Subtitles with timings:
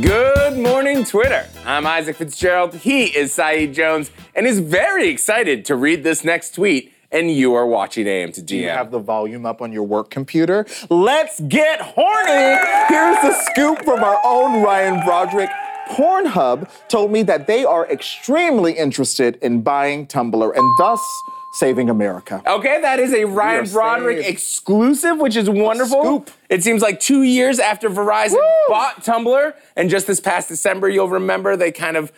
[0.00, 1.48] Good morning, Twitter.
[1.64, 2.74] I'm Isaac Fitzgerald.
[2.74, 6.92] He is Saeed Jones and is very excited to read this next tweet.
[7.12, 8.74] And you are watching AM to Do you DM.
[8.74, 10.66] have the volume up on your work computer?
[10.90, 12.58] Let's get horny!
[12.88, 15.50] Here's the scoop from our own Ryan Broderick.
[15.90, 21.00] Pornhub told me that they are extremely interested in buying Tumblr and thus
[21.54, 22.42] saving America.
[22.46, 24.28] Okay, that is a Ryan Broderick saved.
[24.28, 26.02] exclusive, which is wonderful.
[26.02, 26.30] scoop.
[26.48, 28.42] It seems like two years after Verizon Woo!
[28.68, 32.10] bought Tumblr, and just this past December, you'll remember they kind of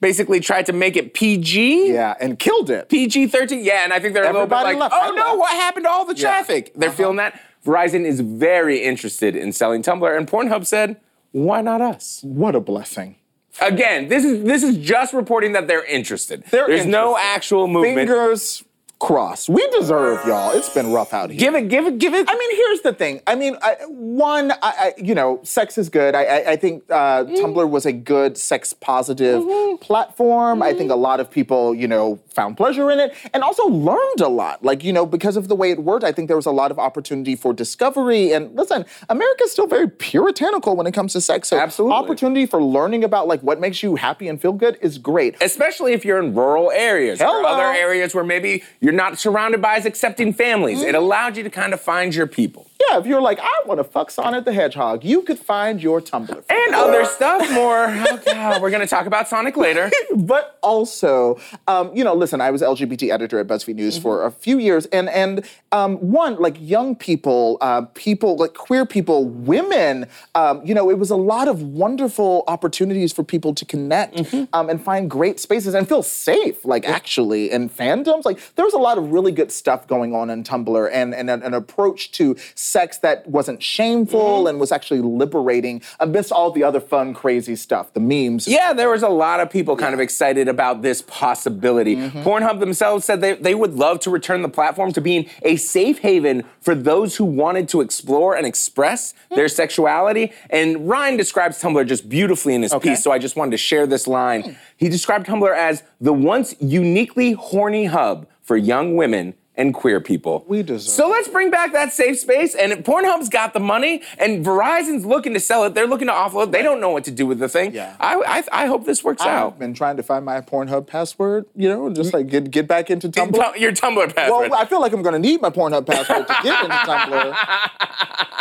[0.00, 1.92] basically tried to make it PG.
[1.92, 2.88] Yeah, and killed it.
[2.88, 3.64] PG 13.
[3.64, 4.94] Yeah, and I think they're a little bit like, left.
[4.94, 6.28] oh I no, left." what happened to all the Yeah.
[6.28, 6.36] Uh-huh.
[6.44, 6.72] traffic?
[6.76, 7.40] They're feeling that.
[7.66, 11.00] Verizon is very interested in selling Tumblr, and Pornhub said,
[11.34, 12.20] why not us?
[12.22, 13.16] What a blessing.
[13.60, 16.44] Again, this is this is just reporting that they're interested.
[16.50, 18.08] They're There's no actual movement.
[18.08, 18.62] Fingers
[19.00, 19.48] crossed.
[19.48, 20.52] We deserve y'all.
[20.52, 21.38] It's been rough out here.
[21.38, 22.26] Give it, give it, give it.
[22.28, 23.20] I mean, here's the thing.
[23.26, 26.14] I mean, I, one, I, I, you know, sex is good.
[26.14, 27.36] I, I, I think uh, Mm.
[27.36, 29.76] Tumblr was a good sex positive Mm-hmm.
[29.76, 30.62] platform.
[30.62, 34.20] I think a lot of people, you know, found pleasure in it and also learned
[34.20, 34.64] a lot.
[34.64, 36.70] Like, you know, because of the way it worked, I think there was a lot
[36.70, 38.32] of opportunity for discovery.
[38.32, 41.48] And listen, America's still very puritanical when it comes to sex.
[41.48, 41.96] So Absolutely.
[41.96, 45.36] opportunity for learning about like what makes you happy and feel good is great.
[45.40, 49.76] especially if you're in rural areas or other areas where maybe you're not surrounded by
[49.76, 50.80] as accepting families.
[50.80, 50.88] Mm-hmm.
[50.88, 52.66] It allowed you to kind of find your people.
[52.88, 56.00] Yeah, if you're like, I want to fuck Sonic the Hedgehog, you could find your
[56.00, 56.44] Tumblr.
[56.48, 57.86] And other stuff more.
[57.88, 59.90] Oh, God, we're going to talk about Sonic later.
[60.16, 64.30] but also, um, you know, listen, I was LGBT editor at BuzzFeed News for a
[64.30, 70.06] few years, and and um, one like young people, uh, people like queer people, women,
[70.34, 74.68] um, you know, it was a lot of wonderful opportunities for people to connect um,
[74.68, 78.24] and find great spaces and feel safe, like actually, in fandoms.
[78.24, 81.30] Like there was a lot of really good stuff going on in Tumblr, and and
[81.30, 82.36] an, an approach to
[82.74, 87.92] sex that wasn't shameful and was actually liberating amidst all the other fun, crazy stuff,
[87.98, 88.42] the memes.
[88.48, 91.94] Yeah, there was a lot of people kind of excited about this possibility.
[91.96, 92.22] Mm-hmm.
[92.26, 95.98] Pornhub themselves said they, they would love to return the platform to being a safe
[96.00, 99.36] haven for those who wanted to explore and express Hmm.
[99.36, 100.32] their sexuality.
[100.50, 102.90] And Ryan describes Tumblr just beautifully in his Okay.
[102.90, 104.56] piece, so I just wanted to share this line.
[104.76, 110.44] He described Tumblr as the once uniquely horny hub for young women and queer people.
[110.48, 112.54] We deserve So let's bring back that safe space.
[112.54, 115.74] And Pornhub's got the money, and Verizon's looking to sell it.
[115.74, 116.50] They're looking to offload.
[116.52, 117.72] They don't know what to do with the thing.
[117.74, 117.94] Yeah.
[118.00, 118.14] I,
[118.52, 119.52] I, I hope this works out.
[119.54, 122.90] I've been trying to find my Pornhub password, you know, just like get get back
[122.90, 123.54] into Tumblr.
[123.54, 124.50] Tu- Your Tumblr password.
[124.50, 127.70] Well, I feel like I'm gonna need my Pornhub password to get into Tumblr.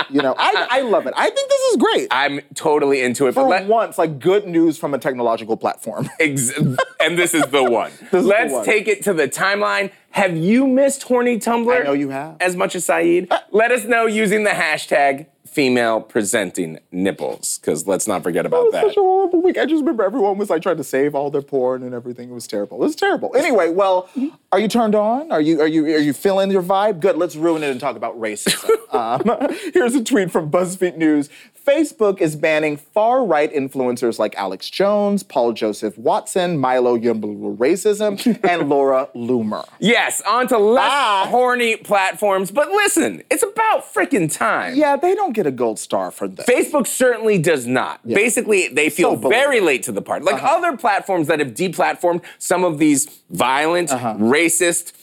[0.09, 1.13] You know, I, I love it.
[1.18, 2.07] I think this is great.
[2.12, 3.34] I'm totally into it.
[3.34, 6.09] For But let, once, like good news from a technological platform.
[6.19, 6.51] ex-
[7.00, 7.91] and this is the one.
[8.12, 8.66] the Let's one.
[8.66, 9.91] take it to the timeline.
[10.13, 11.75] Have you missed horny Tumblr?
[11.75, 12.38] I know you have.
[12.40, 13.28] As much as Saeed?
[13.31, 18.72] Uh, Let us know using the hashtag female presenting nipples, because let's not forget about
[18.72, 18.84] that.
[18.88, 19.58] such a horrible week.
[19.58, 22.30] I just remember everyone was like trying to save all their porn and everything.
[22.30, 22.78] It was terrible.
[22.78, 23.36] It was terrible.
[23.36, 24.09] Anyway, well,
[24.52, 25.31] are you turned on?
[25.31, 27.00] Are you are you are you feeling your vibe?
[27.00, 27.18] Good.
[27.18, 28.69] Let's ruin it and talk about racism.
[28.94, 31.30] um, here's a tweet from BuzzFeed News.
[31.66, 38.68] Facebook is banning far-right influencers like Alex Jones, Paul Joseph Watson, Milo Yiannopoulos Racism, and
[38.68, 39.66] Laura Loomer.
[39.80, 41.25] Yes, on to less Ah.
[41.30, 42.52] horny platforms.
[42.52, 44.75] But listen, it's about freaking time.
[44.75, 46.46] Yeah, they don't get a gold star for this.
[46.46, 48.06] Facebook certainly does not.
[48.08, 50.26] Basically, they feel So very late to the party.
[50.26, 54.94] Like other platforms that have deplatformed some of these violent, racist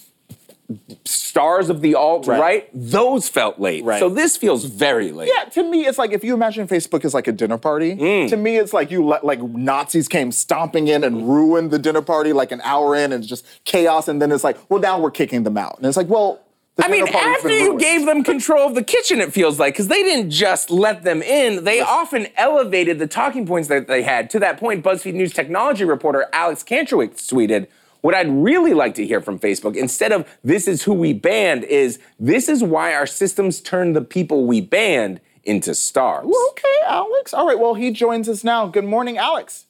[1.05, 2.71] stars of the alt right, Right.
[2.73, 3.84] those felt late.
[3.84, 3.99] Right.
[3.99, 5.28] So this feels very late.
[5.34, 7.97] Yeah, to me, it's like if you imagine Facebook as like a dinner party.
[7.97, 8.28] Mm.
[8.28, 12.03] To me, it's like you let like Nazis came stomping in and ruined the dinner
[12.03, 14.07] party like an hour in, and just chaos.
[14.09, 16.41] And then it's like, well, now we're kicking them out, and it's like, well,
[16.83, 17.81] I mean, after you ruined.
[17.81, 21.23] gave them control of the kitchen, it feels like, because they didn't just let them
[21.23, 24.31] in, they often elevated the talking points that they had.
[24.31, 27.67] To that point, BuzzFeed News technology reporter Alex Kantrowitz tweeted,
[28.01, 31.65] What I'd really like to hear from Facebook, instead of this is who we banned,
[31.65, 36.27] is this is why our systems turn the people we banned into stars.
[36.27, 37.33] Well, okay, Alex.
[37.34, 38.66] All right, well, he joins us now.
[38.66, 39.66] Good morning, Alex.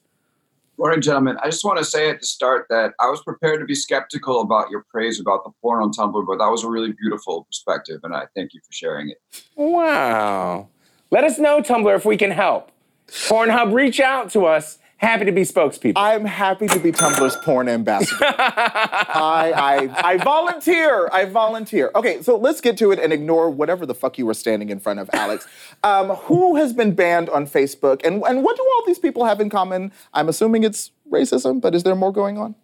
[0.80, 1.36] Morning, gentlemen.
[1.42, 4.40] I just want to say at the start that I was prepared to be skeptical
[4.40, 8.00] about your praise about the porn on Tumblr, but that was a really beautiful perspective,
[8.02, 9.18] and I thank you for sharing it.
[9.56, 10.68] Wow.
[11.10, 12.72] Let us know, Tumblr, if we can help.
[13.08, 14.78] Pornhub, reach out to us.
[15.00, 15.94] Happy to be spokespeople.
[15.96, 18.22] I'm happy to be Tumblr's porn ambassador.
[18.22, 21.08] I, I, I volunteer.
[21.10, 21.90] I volunteer.
[21.94, 24.78] Okay, so let's get to it and ignore whatever the fuck you were standing in
[24.78, 25.48] front of, Alex.
[25.82, 29.40] Um, who has been banned on Facebook, and, and what do all these people have
[29.40, 29.90] in common?
[30.12, 32.54] I'm assuming it's racism, but is there more going on?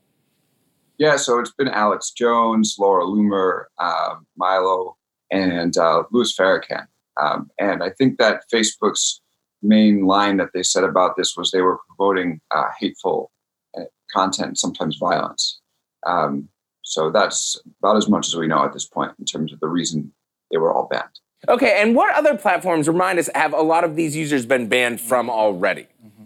[0.99, 4.99] Yeah, so it's been Alex Jones, Laura Loomer, uh, Milo,
[5.31, 6.87] and uh, Louis Farrakhan.
[7.19, 9.23] Um, and I think that Facebook's
[9.62, 13.31] main line that they said about this was they were promoting uh, hateful
[13.76, 15.61] uh, content, sometimes violence.
[16.06, 16.49] Um,
[16.82, 19.69] so that's about as much as we know at this point in terms of the
[19.69, 20.12] reason
[20.50, 21.20] they were all banned.
[21.49, 25.00] Okay, and what other platforms, remind us, have a lot of these users been banned
[25.00, 25.87] from already?
[26.05, 26.25] Mm-hmm.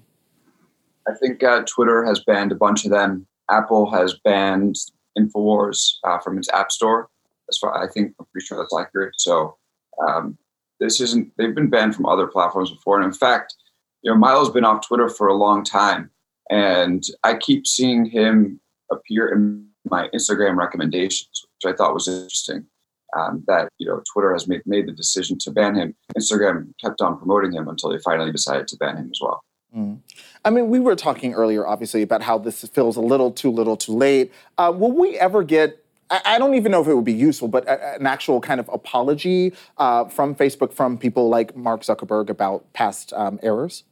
[1.08, 3.26] I think uh, Twitter has banned a bunch of them.
[3.50, 4.76] Apple has banned
[5.18, 7.08] Infowars uh, from its App Store.
[7.46, 9.14] That's far I think I'm pretty sure that's accurate.
[9.18, 9.56] So
[10.06, 10.38] um,
[10.80, 11.30] this isn't.
[11.36, 13.54] They've been banned from other platforms before, and in fact,
[14.02, 16.10] you know, Milo's been off Twitter for a long time,
[16.50, 18.60] and I keep seeing him
[18.90, 22.66] appear in my Instagram recommendations, which I thought was interesting.
[23.18, 25.94] Um, that you know, Twitter has made made the decision to ban him.
[26.16, 29.42] Instagram kept on promoting him until they finally decided to ban him as well.
[29.76, 29.98] Mm.
[30.44, 33.76] I mean, we were talking earlier, obviously, about how this feels a little too little,
[33.76, 34.32] too late.
[34.58, 35.84] Uh, will we ever get?
[36.10, 38.68] I, don't even know if it would be useful, but a, an actual kind of
[38.72, 43.84] apology uh, from Facebook from people like Mark Zuckerberg about past um, errors.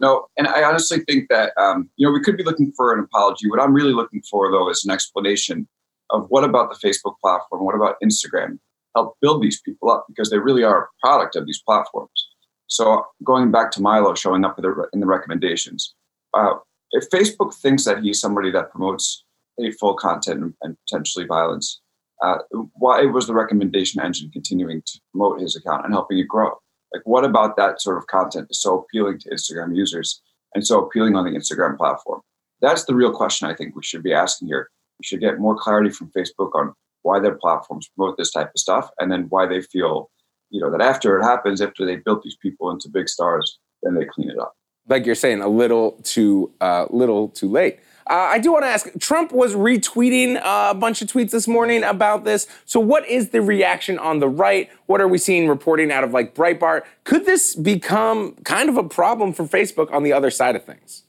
[0.00, 3.00] No, and I honestly think that um, you know we could be looking for an
[3.00, 3.48] apology.
[3.48, 5.68] What I'm really looking for, though, is an explanation
[6.10, 8.58] of what about the Facebook platform, what about Instagram,
[8.94, 12.28] help build these people up because they really are a product of these platforms.
[12.66, 15.94] So going back to Milo showing up in the, in the recommendations,
[16.34, 16.54] uh,
[16.92, 19.24] if Facebook thinks that he's somebody that promotes
[19.58, 21.80] hateful content and, and potentially violence,
[22.22, 22.38] uh,
[22.74, 26.50] why was the recommendation engine continuing to promote his account and helping it grow?
[26.92, 30.20] Like, what about that sort of content is so appealing to Instagram users
[30.54, 32.20] and so appealing on the Instagram platform?
[32.60, 34.70] That's the real question I think we should be asking here.
[35.00, 38.60] We should get more clarity from Facebook on why their platforms promote this type of
[38.60, 40.10] stuff and then why they feel
[40.50, 43.94] you know that after it happens, after they built these people into big stars, then
[43.94, 44.54] they clean it up.
[44.86, 47.80] Like you're saying, a little too uh, little too late.
[48.08, 48.88] Uh, I do want to ask.
[48.98, 52.46] Trump was retweeting uh, a bunch of tweets this morning about this.
[52.64, 54.70] So, what is the reaction on the right?
[54.86, 56.82] What are we seeing reporting out of like Breitbart?
[57.04, 61.04] Could this become kind of a problem for Facebook on the other side of things?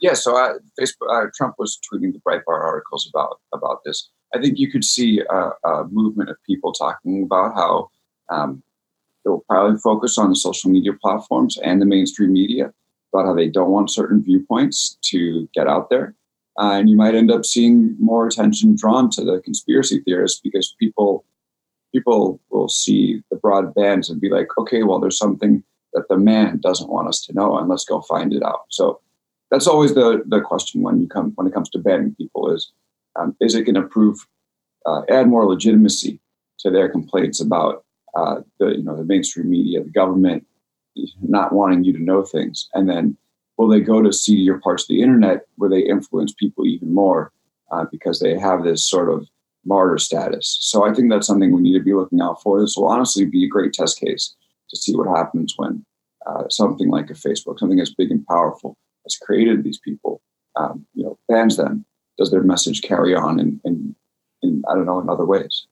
[0.00, 0.14] Yeah.
[0.14, 1.10] So, uh, Facebook.
[1.10, 4.10] Uh, Trump was tweeting the Breitbart articles about about this.
[4.34, 7.90] I think you could see a, a movement of people talking about how
[8.30, 8.62] um,
[9.24, 12.72] they'll probably focus on the social media platforms and the mainstream media
[13.12, 16.14] about how they don't want certain viewpoints to get out there.
[16.58, 20.74] Uh, and you might end up seeing more attention drawn to the conspiracy theorists because
[20.78, 21.24] people
[21.92, 25.62] people will see the broad bands and be like, okay, well, there's something
[25.94, 28.66] that the man doesn't want us to know, and let's go find it out.
[28.68, 29.00] So
[29.50, 32.72] that's always the the question when you come when it comes to banning people is
[33.16, 34.26] um, is it going to prove
[34.84, 36.20] uh, add more legitimacy
[36.60, 37.84] to their complaints about
[38.16, 40.46] uh, the you know the mainstream media, the government
[41.22, 43.16] not wanting you to know things, and then
[43.56, 47.32] will they go to seedier parts of the internet where they influence people even more
[47.72, 49.28] uh, because they have this sort of
[49.64, 50.56] martyr status?
[50.60, 52.60] So I think that's something we need to be looking out for.
[52.60, 54.34] This will honestly be a great test case
[54.70, 55.84] to see what happens when
[56.26, 60.20] uh, something like a Facebook, something as big and powerful, has created these people,
[60.56, 61.84] um, you know, bans them.
[62.18, 63.94] Does their message carry on in, in,
[64.42, 65.66] in I don't know in other ways?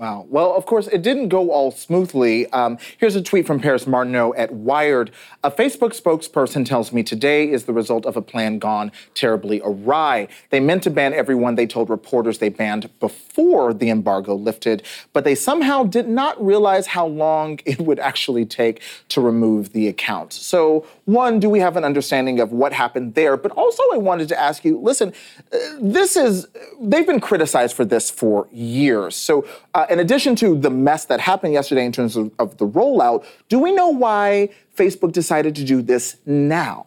[0.00, 0.24] Wow.
[0.30, 2.50] Well, of course, it didn't go all smoothly.
[2.52, 5.10] Um, here's a tweet from Paris Martineau at Wired.
[5.44, 10.26] A Facebook spokesperson tells me today is the result of a plan gone terribly awry.
[10.48, 15.24] They meant to ban everyone they told reporters they banned before the embargo lifted, but
[15.24, 20.32] they somehow did not realize how long it would actually take to remove the account.
[20.32, 23.36] So, one, do we have an understanding of what happened there?
[23.36, 25.12] But also, I wanted to ask you listen,
[25.52, 26.46] uh, this is,
[26.80, 29.14] they've been criticized for this for years.
[29.14, 32.66] So, uh, in addition to the mess that happened yesterday in terms of, of the
[32.66, 36.86] rollout, do we know why Facebook decided to do this now?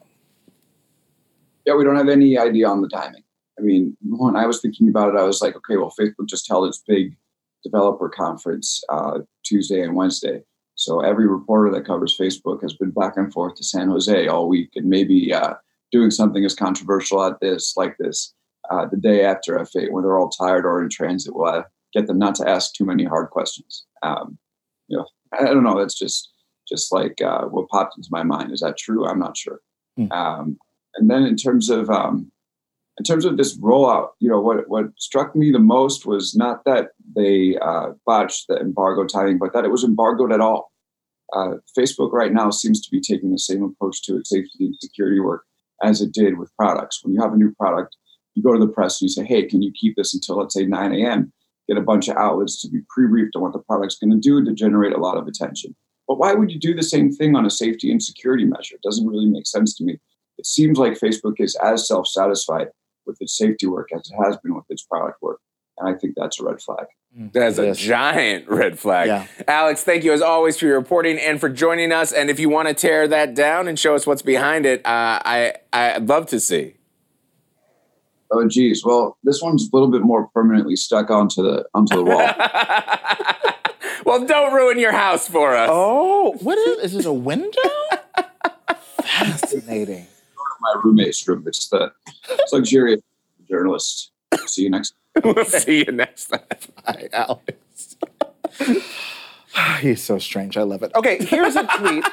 [1.66, 3.24] Yeah, we don't have any idea on the timing.
[3.60, 6.48] I mean, when I was thinking about it, I was like, okay, well, Facebook just
[6.48, 7.16] held its big
[7.64, 10.44] developer conference uh, Tuesday and Wednesday.
[10.76, 14.50] So every reporter that covers Facebook has been back and forth to San Jose all
[14.50, 15.54] week and maybe uh,
[15.92, 18.34] doing something as controversial at this, like this,
[18.72, 21.36] uh, the day after F8 when they're all tired or in transit.
[21.36, 23.86] Well, uh, get them not to ask too many hard questions.
[24.02, 24.38] Um,
[24.88, 25.06] you know,
[25.40, 25.78] I, don't know.
[25.78, 26.32] That's just
[26.68, 28.52] just like uh, what popped into my mind.
[28.52, 29.08] Is that true?
[29.08, 29.60] I'm not sure.
[29.98, 30.12] Hmm.
[30.12, 30.58] Um,
[30.96, 32.32] and then in terms of um,
[32.98, 36.64] in terms of this rollout, you know, what what struck me the most was not
[36.66, 40.72] that they uh, botched the embargo timing, but that it was embargoed at all.
[41.34, 44.76] Uh, Facebook right now seems to be taking the same approach to its safety and
[44.80, 45.44] security work
[45.82, 47.00] as it did with products.
[47.04, 47.96] When you have a new product,
[48.36, 50.54] you go to the press and you say, "Hey, can you keep this until let's
[50.54, 51.34] say 9 a.m."
[51.68, 54.44] get a bunch of outlets to be pre-briefed on what the product's going to do
[54.44, 55.76] to generate a lot of attention.
[56.08, 58.76] But why would you do the same thing on a safety and security measure?
[58.76, 60.00] It doesn't really make sense to me.
[60.38, 62.68] It seems like Facebook is as self-satisfied
[63.06, 65.40] with its safety work as it has been with its product work.
[65.78, 66.86] And I think that's a red flag.
[67.16, 69.08] That's a giant red flag.
[69.08, 69.28] Yeah.
[69.48, 72.12] Alex, thank you as always for your reporting and for joining us.
[72.12, 75.20] And if you want to tear that down and show us what's behind it, uh,
[75.24, 76.76] I I'd love to see.
[78.34, 78.84] Oh, geez.
[78.84, 82.18] Well, this one's a little bit more permanently stuck onto the onto the wall.
[84.06, 85.70] well, don't ruin your house for us.
[85.72, 86.96] Oh, what is?
[86.96, 87.62] Is it a window?
[89.04, 90.08] Fascinating.
[90.62, 91.44] My roommate's room.
[91.46, 91.92] It's the
[92.28, 93.02] it's luxurious
[93.48, 94.12] journalist.
[94.48, 94.96] See you next.
[95.24, 96.42] we'll see you next time.
[96.88, 97.98] Hi, Alex.
[99.80, 100.58] He's so strange.
[100.58, 100.92] I love it.
[100.96, 102.04] Okay, here's a tweet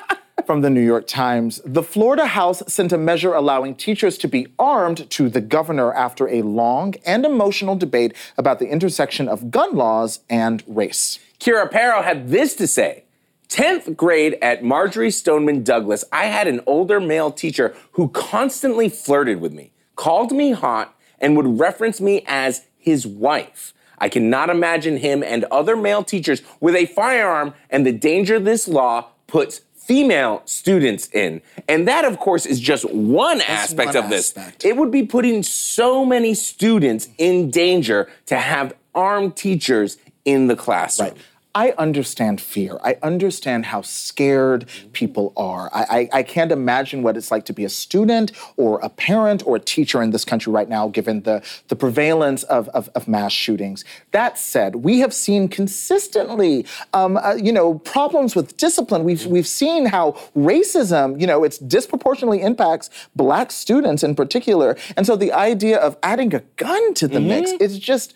[0.46, 1.60] from the New York Times.
[1.64, 6.28] The Florida House sent a measure allowing teachers to be armed to the governor after
[6.28, 11.18] a long and emotional debate about the intersection of gun laws and race.
[11.38, 13.04] Kyra Parrow had this to say.
[13.48, 19.40] 10th grade at Marjorie Stoneman Douglas, I had an older male teacher who constantly flirted
[19.40, 23.74] with me, called me hot, and would reference me as his wife.
[23.98, 28.66] I cannot imagine him and other male teachers with a firearm and the danger this
[28.66, 31.42] law puts female students in.
[31.68, 34.36] And that, of course, is just one aspect one of this.
[34.36, 34.64] aspect.
[34.64, 40.56] It would be putting so many students in danger to have armed teachers in the
[40.56, 41.10] classroom.
[41.10, 41.18] Right.
[41.54, 42.78] I understand fear.
[42.84, 45.68] I understand how scared people are.
[45.72, 49.44] I, I, I can't imagine what it's like to be a student or a parent
[49.44, 53.08] or a teacher in this country right now, given the, the prevalence of, of, of
[53.08, 53.84] mass shootings.
[54.12, 59.02] That said, we have seen consistently, um, uh, you know, problems with discipline.
[59.02, 64.76] We've, we've seen how racism, you know, it's disproportionately impacts black students in particular.
[64.96, 68.14] And so the idea of adding a gun to the mix is just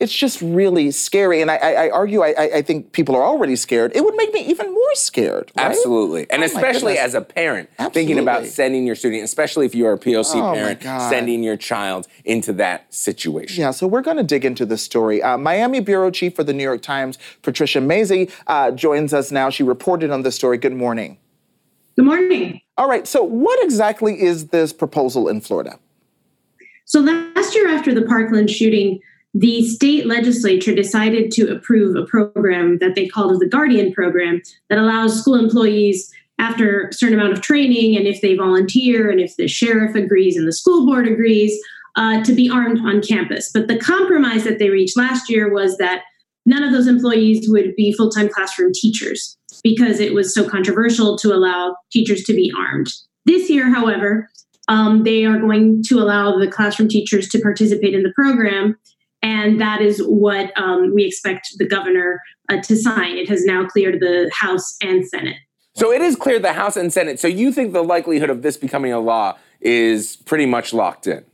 [0.00, 1.40] it's just really scary.
[1.40, 3.92] And I, I, I argue, I, I I think people are already scared.
[3.94, 5.52] It would make me even more scared.
[5.56, 5.66] right?
[5.66, 6.26] Absolutely.
[6.30, 9.98] And Oh especially as a parent, thinking about sending your student, especially if you're a
[9.98, 13.60] POC Oh parent, sending your child into that situation.
[13.60, 15.22] Yeah, so we're going to dig into this story.
[15.22, 19.48] Uh, Miami bureau chief for the New York Times, Patricia Mazzei, uh, joins us now.
[19.48, 20.58] She reported on this story.
[20.58, 21.18] Good morning.
[21.96, 22.60] Good morning.
[22.76, 25.78] All right, so what exactly is this proposal in Florida?
[26.86, 29.00] So last year, after the Parkland shooting,
[29.34, 34.78] the state legislature decided to approve a program that they called the Guardian Program that
[34.78, 39.36] allows school employees, after a certain amount of training, and if they volunteer, and if
[39.36, 41.58] the sheriff agrees and the school board agrees,
[41.96, 43.50] uh, to be armed on campus.
[43.52, 46.02] But the compromise that they reached last year was that
[46.44, 51.16] none of those employees would be full time classroom teachers because it was so controversial
[51.18, 52.88] to allow teachers to be armed.
[53.26, 54.28] This year, however,
[54.68, 58.76] um, they are going to allow the classroom teachers to participate in the program.
[59.24, 63.16] And that is what um, we expect the governor uh, to sign.
[63.16, 65.36] It has now cleared the House and Senate.
[65.74, 67.18] So it is cleared the House and Senate.
[67.18, 71.24] So you think the likelihood of this becoming a law is pretty much locked in?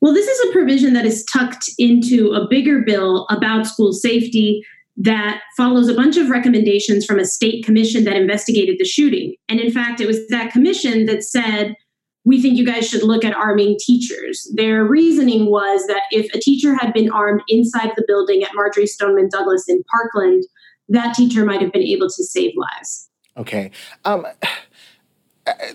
[0.00, 4.64] Well, this is a provision that is tucked into a bigger bill about school safety
[4.96, 9.34] that follows a bunch of recommendations from a state commission that investigated the shooting.
[9.48, 11.76] And in fact, it was that commission that said,
[12.24, 14.50] we think you guys should look at arming teachers.
[14.54, 18.86] Their reasoning was that if a teacher had been armed inside the building at Marjorie
[18.86, 20.44] Stoneman Douglas in Parkland,
[20.88, 23.08] that teacher might have been able to save lives.
[23.36, 23.70] Okay.
[24.04, 24.26] Um,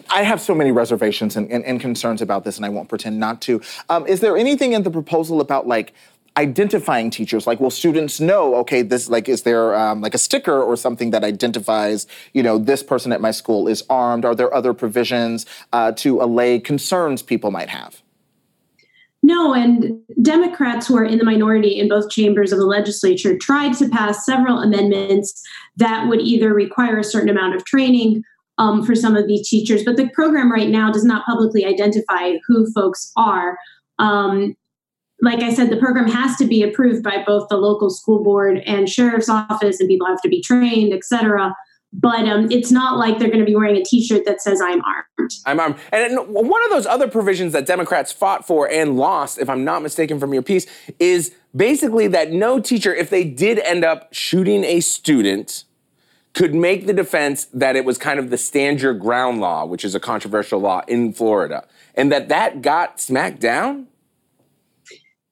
[0.09, 3.19] I have so many reservations and, and, and concerns about this, and I won't pretend
[3.19, 3.61] not to.
[3.89, 5.93] Um, is there anything in the proposal about like
[6.37, 7.47] identifying teachers?
[7.47, 8.55] Like, will students know?
[8.55, 12.57] Okay, this like is there um, like a sticker or something that identifies you know
[12.57, 14.23] this person at my school is armed?
[14.23, 18.01] Are there other provisions uh, to allay concerns people might have?
[19.23, 23.73] No, and Democrats who are in the minority in both chambers of the legislature tried
[23.73, 25.43] to pass several amendments
[25.75, 28.23] that would either require a certain amount of training
[28.59, 32.33] um, for some of these teachers, but the program right now does not publicly identify
[32.47, 33.57] who folks are.
[33.99, 34.55] Um,
[35.21, 38.59] like I said, the program has to be approved by both the local school board
[38.65, 41.55] and sheriff's office, and people have to be trained, et cetera.
[41.93, 44.81] But um, it's not like they're going to be wearing a T-shirt that says "I'm
[44.83, 45.75] armed." I'm armed.
[45.91, 49.81] And one of those other provisions that Democrats fought for and lost, if I'm not
[49.81, 50.67] mistaken from your piece,
[50.99, 55.63] is basically that no teacher, if they did end up shooting a student,
[56.33, 59.83] could make the defense that it was kind of the stand your ground law, which
[59.83, 63.87] is a controversial law in Florida, and that that got smacked down.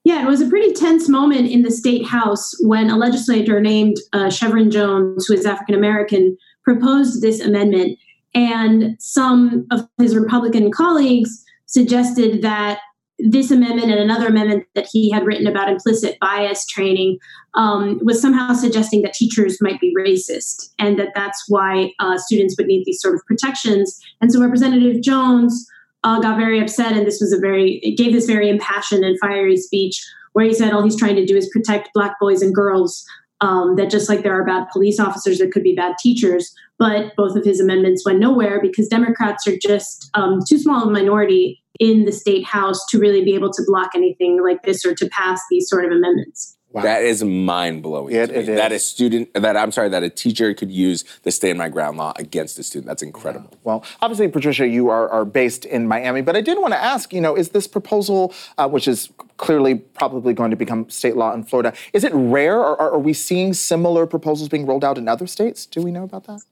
[0.06, 3.96] Yeah, it was a pretty tense moment in the state house when a legislator named
[4.12, 7.98] uh, Shevrin Jones, who is African American, proposed this amendment.
[8.32, 12.78] And some of his Republican colleagues suggested that
[13.18, 17.18] this amendment and another amendment that he had written about implicit bias training
[17.54, 22.54] um, was somehow suggesting that teachers might be racist and that that's why uh, students
[22.56, 24.00] would need these sort of protections.
[24.20, 25.66] And so Representative Jones
[26.06, 29.56] uh, got very upset, and this was a very gave this very impassioned and fiery
[29.56, 30.00] speech
[30.32, 33.04] where he said all he's trying to do is protect black boys and girls.
[33.42, 36.54] Um, that just like there are bad police officers, there could be bad teachers.
[36.78, 40.90] But both of his amendments went nowhere because Democrats are just um, too small a
[40.90, 44.94] minority in the state house to really be able to block anything like this or
[44.94, 46.55] to pass these sort of amendments.
[46.76, 46.82] Wow.
[46.82, 48.14] That is mind blowing.
[48.14, 48.58] It, it is.
[48.58, 51.96] That a student, that I'm sorry, that a teacher could use the stand my ground
[51.96, 52.86] law against a student.
[52.86, 53.48] That's incredible.
[53.50, 53.58] Yeah.
[53.64, 57.14] Well, obviously, Patricia, you are, are based in Miami, but I did want to ask,
[57.14, 61.32] you know, is this proposal, uh, which is clearly probably going to become state law
[61.32, 64.98] in Florida, is it rare, or are, are we seeing similar proposals being rolled out
[64.98, 65.64] in other states?
[65.64, 66.42] Do we know about that?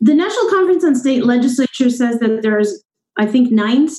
[0.00, 2.82] The National Conference on State Legislature says that there's,
[3.18, 3.90] I think, nine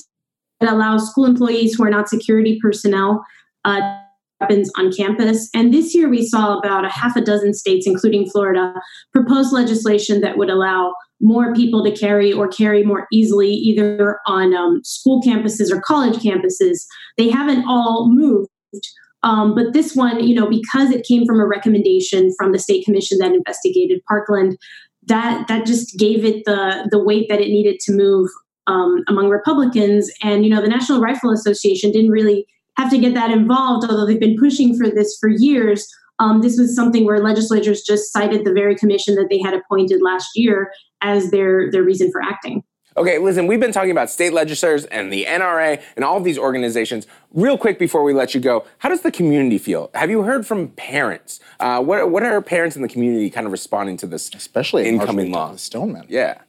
[0.58, 3.24] that allow school employees who are not security personnel.
[3.64, 3.99] Uh,
[4.40, 5.48] weapons on campus.
[5.54, 8.74] And this year we saw about a half a dozen states, including Florida,
[9.12, 14.54] propose legislation that would allow more people to carry or carry more easily, either on
[14.54, 16.84] um, school campuses or college campuses.
[17.18, 18.48] They haven't all moved.
[19.22, 22.84] Um, but this one, you know, because it came from a recommendation from the state
[22.84, 24.56] commission that investigated Parkland,
[25.06, 28.30] that that just gave it the the weight that it needed to move
[28.66, 30.10] um, among Republicans.
[30.22, 32.46] And you know, the National Rifle Association didn't really
[32.80, 35.86] have to get that involved, although they've been pushing for this for years.
[36.18, 40.02] Um, this was something where legislators just cited the very commission that they had appointed
[40.02, 40.70] last year
[41.00, 42.62] as their their reason for acting.
[42.96, 46.36] Okay, listen, we've been talking about state legislators and the NRA and all of these
[46.36, 47.06] organizations.
[47.32, 49.90] Real quick before we let you go, how does the community feel?
[49.94, 51.38] Have you heard from parents?
[51.60, 55.30] Uh, what, what are parents in the community kind of responding to this, especially incoming
[55.30, 55.54] law?
[55.54, 56.06] Stoneman.
[56.08, 56.40] Yeah.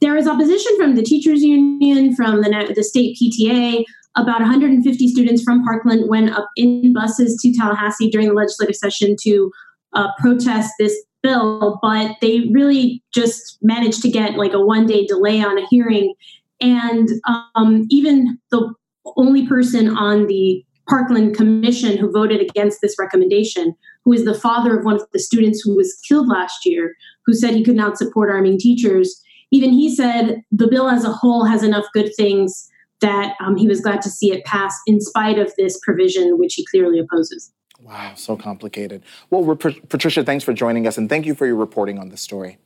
[0.00, 3.84] There is opposition from the teachers union, from the, the state PTA,
[4.16, 9.16] about 150 students from Parkland went up in buses to Tallahassee during the legislative session
[9.22, 9.50] to
[9.94, 15.06] uh, protest this bill, but they really just managed to get like a one day
[15.06, 16.14] delay on a hearing.
[16.60, 17.08] And
[17.56, 18.72] um, even the
[19.16, 24.78] only person on the Parkland Commission who voted against this recommendation, who is the father
[24.78, 27.96] of one of the students who was killed last year, who said he could not
[27.96, 32.70] support arming teachers, even he said the bill as a whole has enough good things
[33.04, 36.54] that um, he was glad to see it pass in spite of this provision, which
[36.54, 37.52] he clearly opposes.
[37.82, 39.02] Wow, so complicated.
[39.28, 42.56] Well, Patricia, thanks for joining us and thank you for your reporting on this story.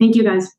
[0.00, 0.50] Thank you, guys.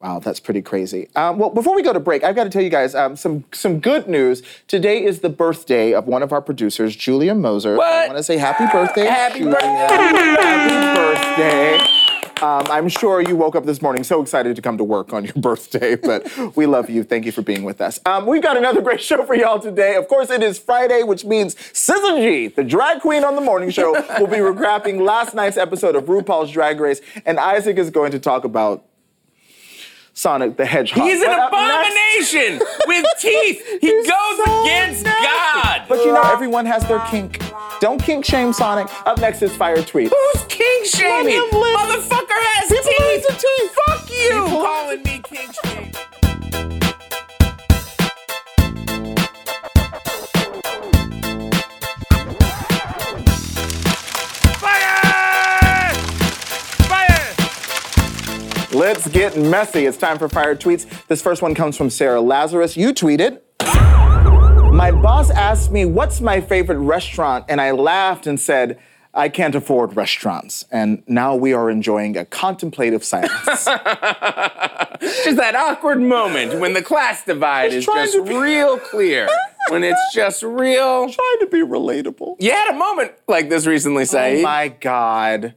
[0.00, 1.10] Wow, that's pretty crazy.
[1.14, 3.44] Um, well, before we go to break, I've got to tell you guys um, some
[3.52, 4.42] some good news.
[4.66, 7.76] Today is the birthday of one of our producers, Julia Moser.
[7.76, 7.92] What?
[7.92, 9.52] I want to say happy birthday, happy Julia.
[9.52, 9.66] birthday!
[10.40, 11.99] happy birthday.
[12.42, 15.24] Um, I'm sure you woke up this morning so excited to come to work on
[15.24, 17.04] your birthday, but we love you.
[17.04, 18.00] Thank you for being with us.
[18.06, 19.94] Um, we've got another great show for y'all today.
[19.96, 23.92] Of course, it is Friday, which means Syzygy, the drag queen on the morning show,
[24.18, 28.18] will be recapping last night's episode of RuPaul's Drag Race, and Isaac is going to
[28.18, 28.84] talk about
[30.20, 31.04] Sonic the Hedgehog.
[31.08, 33.64] He's an uh, abomination with teeth.
[33.80, 35.26] He goes so against nasty.
[35.26, 35.82] God.
[35.88, 37.40] But you know, everyone has their kink.
[37.80, 38.88] Don't kink shame Sonic.
[39.06, 40.12] Up next is Fire Tweet.
[40.12, 41.40] Who's kink shaming?
[41.50, 43.26] Motherfucker has People teeth.
[43.28, 43.78] teeth.
[43.86, 46.89] Fuck you People calling me kink shaming.
[58.80, 59.84] Let's get messy.
[59.84, 60.86] It's time for fire tweets.
[61.06, 62.78] This first one comes from Sarah Lazarus.
[62.78, 63.42] You tweeted.
[63.60, 67.44] My boss asked me, What's my favorite restaurant?
[67.50, 68.78] And I laughed and said,
[69.12, 70.64] I can't afford restaurants.
[70.72, 73.44] And now we are enjoying a contemplative silence.
[73.44, 79.28] just that awkward moment when the class divide is just be- real clear.
[79.68, 81.10] when it's just real.
[81.10, 82.36] Trying to be relatable.
[82.38, 84.38] You had a moment like this recently, Saeed.
[84.38, 85.54] Oh my God.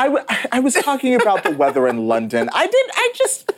[0.00, 2.48] I, w- I was talking about the weather in London.
[2.54, 2.90] I did.
[2.94, 3.52] I just.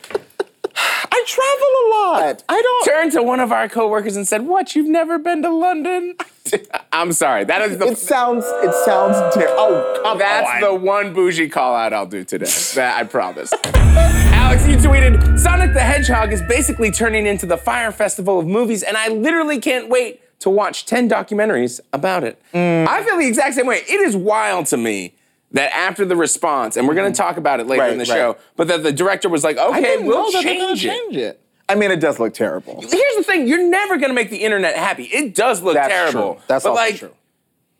[0.74, 2.42] I travel a lot.
[2.48, 2.84] I don't.
[2.84, 4.74] Turned to one of our coworkers and said, "What?
[4.74, 6.16] You've never been to London?"
[6.92, 7.44] I'm sorry.
[7.44, 7.86] That is the.
[7.88, 8.44] It sounds.
[8.44, 9.16] It sounds.
[9.34, 9.54] terrible.
[9.56, 10.60] oh, come That's on.
[10.60, 12.50] the one bougie call out I'll do today.
[12.74, 13.52] that I promise.
[13.64, 18.82] Alex, you tweeted, "Sonic the Hedgehog is basically turning into the Fire Festival of movies,
[18.82, 22.36] and I literally can't wait." To watch 10 documentaries about it.
[22.52, 22.88] Mm.
[22.88, 23.76] I feel the exact same way.
[23.88, 25.14] It is wild to me
[25.52, 27.28] that after the response, and we're going to mm-hmm.
[27.28, 28.16] talk about it later Right, in the right.
[28.16, 30.76] show, but that the director was like, I okay, didn't we'll know that they're gonna
[30.76, 30.88] change it.
[30.88, 31.40] change it.
[31.68, 32.80] I mean, it does look terrible.
[32.82, 35.04] Here's the thing: you're never going to make the internet happy.
[35.04, 36.34] It does look That's terrible.
[36.34, 36.42] true.
[36.48, 37.12] That's but also like, true.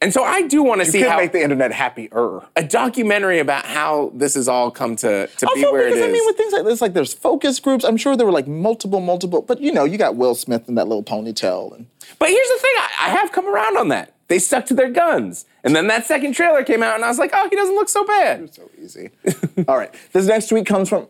[0.01, 2.41] And so I do want to You see could how make the internet happier.
[2.57, 5.99] a documentary about how this has all come to to be Also, where it because
[6.01, 6.09] is.
[6.09, 7.85] I mean, with things like this, like there's focus groups.
[7.85, 9.43] I'm sure there were like multiple, multiple.
[9.43, 11.87] But you know, you got Will Smith in that little ponytail, and
[12.19, 14.13] but here's the thing: I, I have come around on that.
[14.33, 17.19] They stuck to their guns, and then that second trailer came out, and I was
[17.19, 18.55] like, oh, he doesn't look so bad.
[18.55, 19.11] so easy.
[19.69, 21.09] All right, this next tweet comes from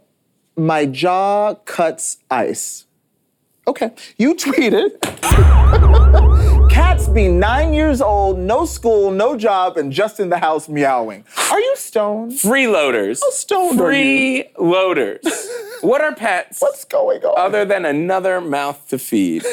[0.57, 2.87] my jaw cuts ice.
[3.69, 3.93] Okay.
[4.19, 5.01] You tweeted.
[6.69, 11.25] Cats be nine years old, no school, no job, and just in the house meowing.
[11.53, 12.33] Are you stoned?
[12.33, 13.21] Freeloaders.
[13.23, 13.79] How stoned?
[13.79, 15.23] Freeloaders.
[15.83, 16.61] what are pets?
[16.61, 17.35] What's going on?
[17.37, 19.45] other than another mouth to feed.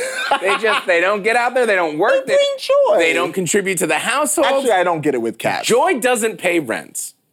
[0.41, 2.97] they just they don't get out there, they don't work, They bring joy.
[2.97, 4.47] They don't contribute to the household.
[4.47, 5.67] Actually, I don't get it with cats.
[5.67, 7.13] Joy doesn't pay rent.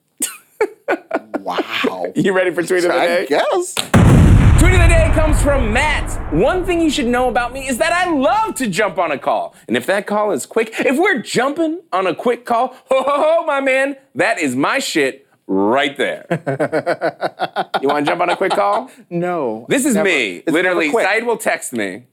[1.40, 2.12] Wow.
[2.16, 3.22] You ready for tweet of the day?
[3.22, 3.74] I guess.
[3.74, 6.32] Tweet of the day comes from Matt.
[6.34, 9.18] One thing you should know about me is that I love to jump on a
[9.18, 9.54] call.
[9.68, 13.04] And if that call is quick, if we're jumping on a quick call, ho ho
[13.04, 16.26] ho, my man, that is my shit right there.
[17.80, 18.90] you want to jump on a quick call?
[19.10, 19.66] No.
[19.68, 20.08] This is Never.
[20.08, 20.42] me.
[20.46, 20.90] Literally.
[20.90, 22.04] Said will text me,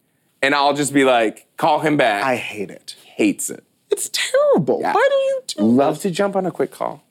[0.41, 2.23] and I'll just be like, call him back.
[2.23, 2.95] I hate it.
[3.03, 3.63] hates it.
[3.89, 4.79] It's terrible.
[4.81, 4.93] Yeah.
[4.93, 7.03] Why do you do Love to jump on a quick call.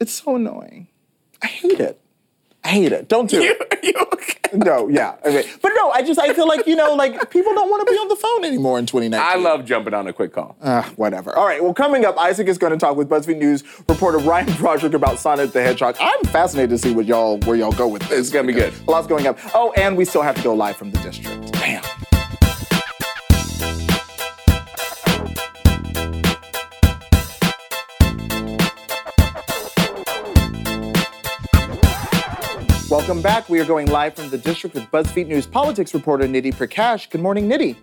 [0.00, 0.88] It's so annoying.
[1.42, 2.00] I hate it.
[2.64, 3.08] I hate it.
[3.08, 3.78] Don't do You, it.
[3.84, 4.32] you okay?
[4.54, 5.16] No, yeah.
[5.24, 5.48] Okay.
[5.60, 7.98] But no, I just I feel like, you know, like people don't want to be
[7.98, 9.20] on the phone anymore in 2019.
[9.28, 10.56] I love jumping on a quick call.
[10.62, 11.36] Uh, whatever.
[11.36, 11.62] All right.
[11.62, 15.18] Well, coming up, Isaac is going to talk with BuzzFeed News reporter Ryan Broderick about
[15.18, 15.96] Sonic the Hedgehog.
[16.00, 18.18] I'm fascinated to see what y'all where y'all go with this.
[18.18, 18.72] It's gonna be good.
[18.86, 19.38] A lot's going up.
[19.54, 21.52] Oh, and we still have to go live from the district.
[21.52, 21.82] Damn.
[32.94, 33.48] Welcome back.
[33.48, 37.10] We are going live from the district with BuzzFeed News politics reporter Nidhi Prakash.
[37.10, 37.74] Good morning, Nidhi.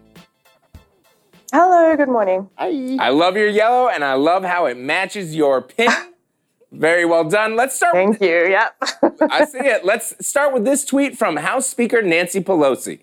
[1.51, 2.49] Hello, good morning.
[2.55, 2.95] Hi.
[2.97, 5.89] I love your yellow, and I love how it matches your pin.
[6.71, 7.57] Very well done.
[7.57, 7.93] Let's start.
[7.93, 8.51] with- Thank you.
[8.51, 8.75] Yep.
[9.29, 9.83] I see it.
[9.83, 13.01] Let's start with this tweet from House Speaker Nancy Pelosi.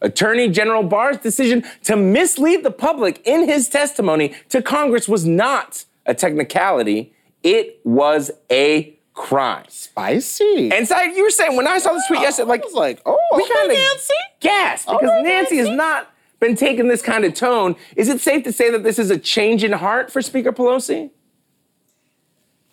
[0.00, 5.84] Attorney General Barr's decision to mislead the public in his testimony to Congress was not
[6.06, 9.64] a technicality, it was a crime.
[9.68, 10.70] Spicy.
[10.72, 12.74] And so you were saying when I saw this tweet oh, yesterday, like I was
[12.74, 14.14] like, oh, we okay, kind of Nancy.
[14.40, 17.76] gasped because right, Nancy has not been taking this kind of tone.
[17.96, 21.10] Is it safe to say that this is a change in heart for Speaker Pelosi?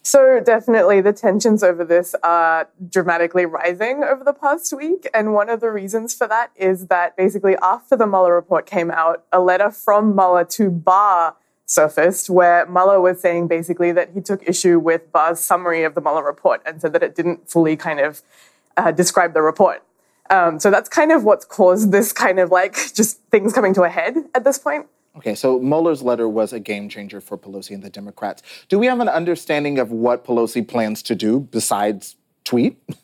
[0.08, 5.06] so, definitely the tensions over this are dramatically rising over the past week.
[5.14, 8.90] And one of the reasons for that is that basically, after the Mueller report came
[8.90, 11.36] out, a letter from Mueller to Barr
[11.68, 16.02] surfaced where Mueller was saying basically that he took issue with Barr's summary of the
[16.02, 18.24] Mueller report and said that it didn't fully kind of
[18.76, 19.84] uh, describe the report.
[20.30, 23.84] Um, so that's kind of what's caused this kind of like just things coming to
[23.84, 24.88] a head at this point.
[25.16, 28.44] Okay, so Mueller's letter was a game changer for Pelosi and the Democrats.
[28.70, 32.78] Do we have an understanding of what Pelosi plans to do besides tweet?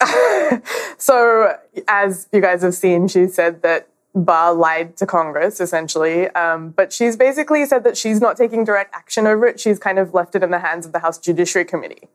[1.04, 1.54] So,
[1.86, 6.28] as you guys have seen, she said that Barr lied to Congress, essentially.
[6.30, 9.58] Um, but she's basically said that she's not taking direct action over it.
[9.58, 12.08] She's kind of left it in the hands of the House Judiciary Committee.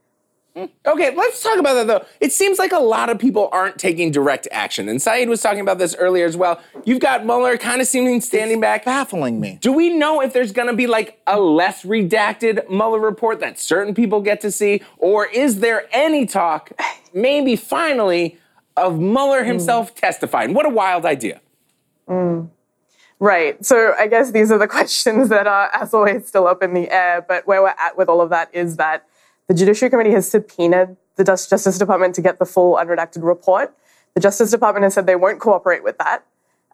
[0.86, 2.06] Okay, let's talk about that though.
[2.20, 4.90] It seems like a lot of people aren't taking direct action.
[4.90, 6.60] And Saeed was talking about this earlier as well.
[6.86, 8.84] You've got Mueller kind of seeming standing back.
[8.84, 9.60] Baffling me.
[9.62, 13.94] Do we know if there's gonna be like a less redacted Mueller report that certain
[13.94, 14.82] people get to see?
[14.98, 16.72] Or is there any talk,
[17.14, 18.38] maybe finally,
[18.76, 20.54] of Mueller himself testifying?
[20.54, 21.42] What a wild idea.
[23.20, 23.64] Right.
[23.66, 26.90] So, I guess these are the questions that are, as always, still up in the
[26.90, 27.24] air.
[27.28, 29.06] But where we're at with all of that is that
[29.48, 33.76] the Judiciary Committee has subpoenaed the Justice Department to get the full unredacted report.
[34.14, 36.24] The Justice Department has said they won't cooperate with that.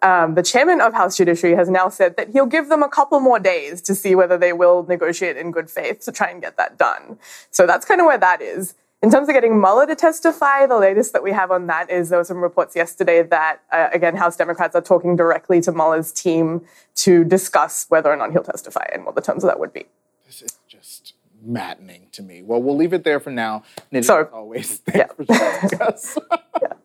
[0.01, 3.19] Um, the chairman of House Judiciary has now said that he'll give them a couple
[3.19, 6.57] more days to see whether they will negotiate in good faith to try and get
[6.57, 7.17] that done.
[7.49, 8.75] So that's kind of where that is.
[9.03, 12.10] In terms of getting Mueller to testify, the latest that we have on that is
[12.10, 16.12] there were some reports yesterday that, uh, again, House Democrats are talking directly to Mueller's
[16.12, 16.62] team
[16.95, 19.86] to discuss whether or not he'll testify and what the terms of that would be.
[20.25, 22.41] This is just maddening to me.
[22.41, 23.63] Well, we'll leave it there for now.
[23.93, 26.17] Nidhi, So- as always, thanks for joining us.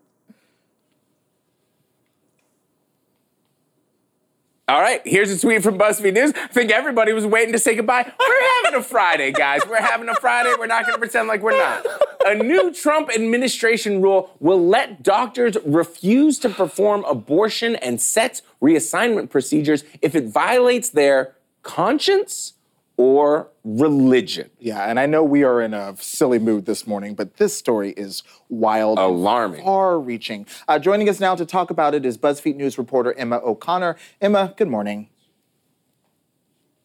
[4.71, 6.33] All right, here's a tweet from BuzzFeed News.
[6.33, 8.05] I think everybody was waiting to say goodbye.
[8.21, 9.63] We're having a Friday, guys.
[9.69, 10.55] We're having a Friday.
[10.57, 11.85] We're not going to pretend like we're not.
[12.25, 19.29] A new Trump administration rule will let doctors refuse to perform abortion and sex reassignment
[19.29, 22.53] procedures if it violates their conscience
[23.01, 24.51] or religion.
[24.59, 27.93] yeah, and I know we are in a silly mood this morning, but this story
[27.93, 28.99] is wild.
[28.99, 29.65] Alarming.
[29.65, 30.47] Far-reaching.
[30.69, 33.97] Uh, joining us now to talk about it is BuzzFeed News reporter Emma O'Connor.
[34.21, 35.09] Emma, good morning.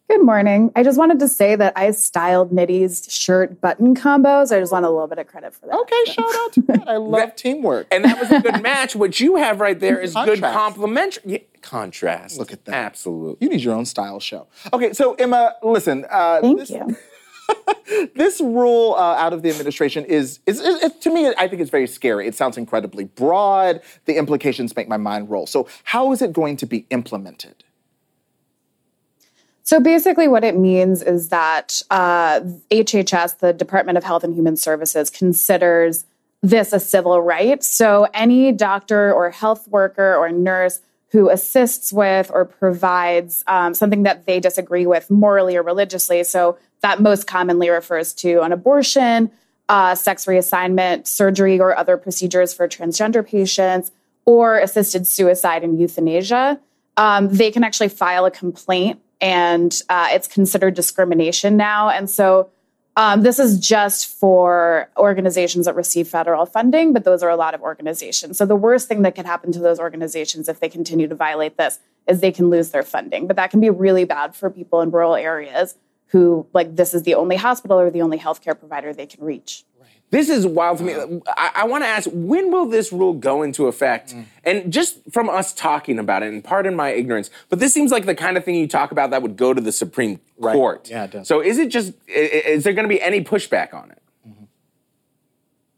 [0.08, 0.72] Good morning.
[0.76, 4.56] I just wanted to say that I styled Nidhi's shirt button combos.
[4.56, 5.76] I just want a little bit of credit for that.
[5.80, 6.88] Okay, shout out to that.
[6.88, 7.88] I love That- teamwork.
[7.90, 8.96] And that was a good match.
[8.96, 10.56] What you have right there is good Contrast.
[10.58, 12.38] complementary yeah, contrast.
[12.38, 12.76] Look at that.
[12.76, 13.38] Absolutely.
[13.44, 14.46] You need your own style show.
[14.72, 16.06] Okay, so Emma, listen.
[16.08, 16.96] Uh, Thank this, you.
[18.16, 21.64] this rule uh, out of the administration is, is, is, is, to me, I think
[21.64, 22.28] it's very scary.
[22.28, 23.82] It sounds incredibly broad.
[24.06, 25.48] The implications make my mind roll.
[25.48, 27.64] So, how is it going to be implemented?
[29.66, 34.56] So basically, what it means is that uh, HHS, the Department of Health and Human
[34.56, 36.06] Services, considers
[36.44, 37.64] this a civil right.
[37.64, 44.04] So any doctor or health worker or nurse who assists with or provides um, something
[44.04, 46.24] that they disagree with morally or religiously.
[46.24, 49.32] So that most commonly refers to an abortion,
[49.68, 53.92] uh, sex reassignment, surgery, or other procedures for transgender patients,
[54.26, 56.60] or assisted suicide and euthanasia.
[56.98, 61.90] Um, they can actually file a complaint and uh, it's considered discrimination now.
[61.90, 62.50] And so
[62.98, 67.54] um, this is just for organizations that receive federal funding, but those are a lot
[67.54, 68.38] of organizations.
[68.38, 71.58] So the worst thing that can happen to those organizations if they continue to violate
[71.58, 73.28] this is they can lose their funding.
[73.28, 75.76] But that can be really bad for people in rural areas
[76.08, 79.66] who, like, this is the only hospital or the only healthcare provider they can reach.
[80.12, 80.94] This is wild to me.
[81.28, 84.14] I, I want to ask, when will this rule go into effect?
[84.14, 84.26] Mm.
[84.44, 88.06] And just from us talking about it, and pardon my ignorance, but this seems like
[88.06, 90.54] the kind of thing you talk about that would go to the Supreme right.
[90.54, 90.90] Court.
[90.90, 91.28] Yeah, it does.
[91.28, 94.02] So is it just, is there going to be any pushback on it?
[94.28, 94.44] Mm-hmm.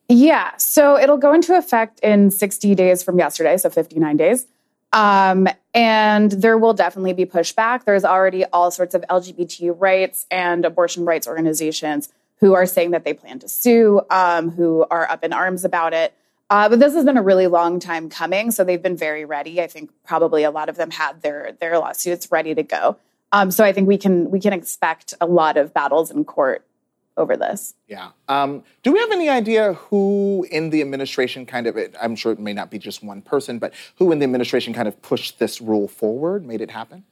[0.09, 4.45] Yeah, so it'll go into effect in 60 days from yesterday, so 59 days.
[4.93, 7.85] Um, and there will definitely be pushback.
[7.85, 13.03] There's already all sorts of LGBT rights and abortion rights organizations who are saying that
[13.03, 16.13] they plan to sue, um, who are up in arms about it.
[16.49, 19.61] Uh, but this has been a really long time coming, so they've been very ready.
[19.61, 22.97] I think probably a lot of them had their their lawsuits ready to go.
[23.33, 26.65] Um, so I think we can we can expect a lot of battles in court
[27.17, 27.73] over this.
[27.87, 28.11] Yeah.
[28.29, 31.77] Um, do we have any idea who in the administration kind of?
[32.01, 34.87] I'm sure it may not be just one person, but who in the administration kind
[34.87, 37.03] of pushed this rule forward, made it happen?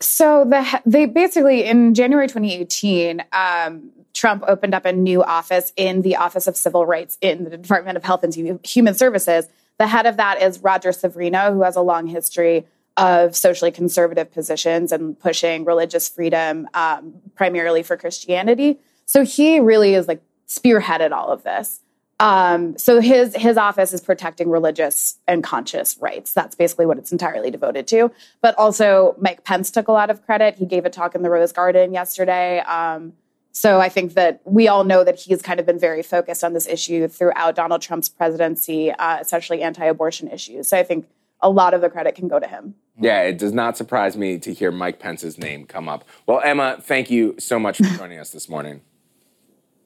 [0.00, 6.02] So the, they basically in January 2018, um, Trump opened up a new office in
[6.02, 9.46] the Office of Civil Rights in the Department of Health and Human Services.
[9.78, 14.32] The head of that is Roger Severino, who has a long history of socially conservative
[14.32, 18.80] positions and pushing religious freedom, um, primarily for Christianity.
[19.06, 21.80] So he really is like spearheaded all of this.
[22.20, 26.32] Um, so his his office is protecting religious and conscious rights.
[26.32, 28.10] That's basically what it's entirely devoted to.
[28.40, 30.56] But also, Mike Pence took a lot of credit.
[30.56, 32.58] He gave a talk in the Rose Garden yesterday.
[32.60, 33.12] Um,
[33.52, 36.52] so I think that we all know that he's kind of been very focused on
[36.52, 40.68] this issue throughout Donald Trump's presidency, uh, especially anti-abortion issues.
[40.68, 41.08] So I think
[41.40, 42.74] a lot of the credit can go to him.
[43.00, 46.04] Yeah, it does not surprise me to hear Mike Pence's name come up.
[46.26, 48.80] Well, Emma, thank you so much for joining us this morning.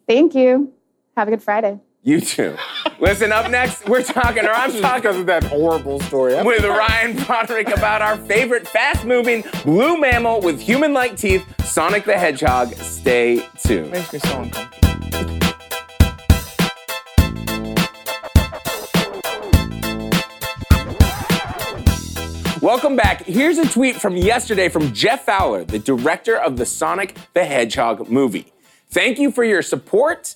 [0.06, 0.72] Thank you.
[1.16, 1.78] Have a good Friday.
[2.04, 2.56] You too.
[2.98, 7.68] Listen, up next, we're talking, or I'm talking with that horrible story with Ryan Broderick
[7.68, 12.74] about our favorite fast-moving blue mammal with human-like teeth, Sonic the Hedgehog.
[12.74, 13.92] Stay tuned.
[13.92, 14.88] Makes me so uncomfortable.
[22.60, 23.22] Welcome back.
[23.22, 28.10] Here's a tweet from yesterday from Jeff Fowler, the director of the Sonic the Hedgehog
[28.10, 28.52] movie.
[28.90, 30.34] Thank you for your support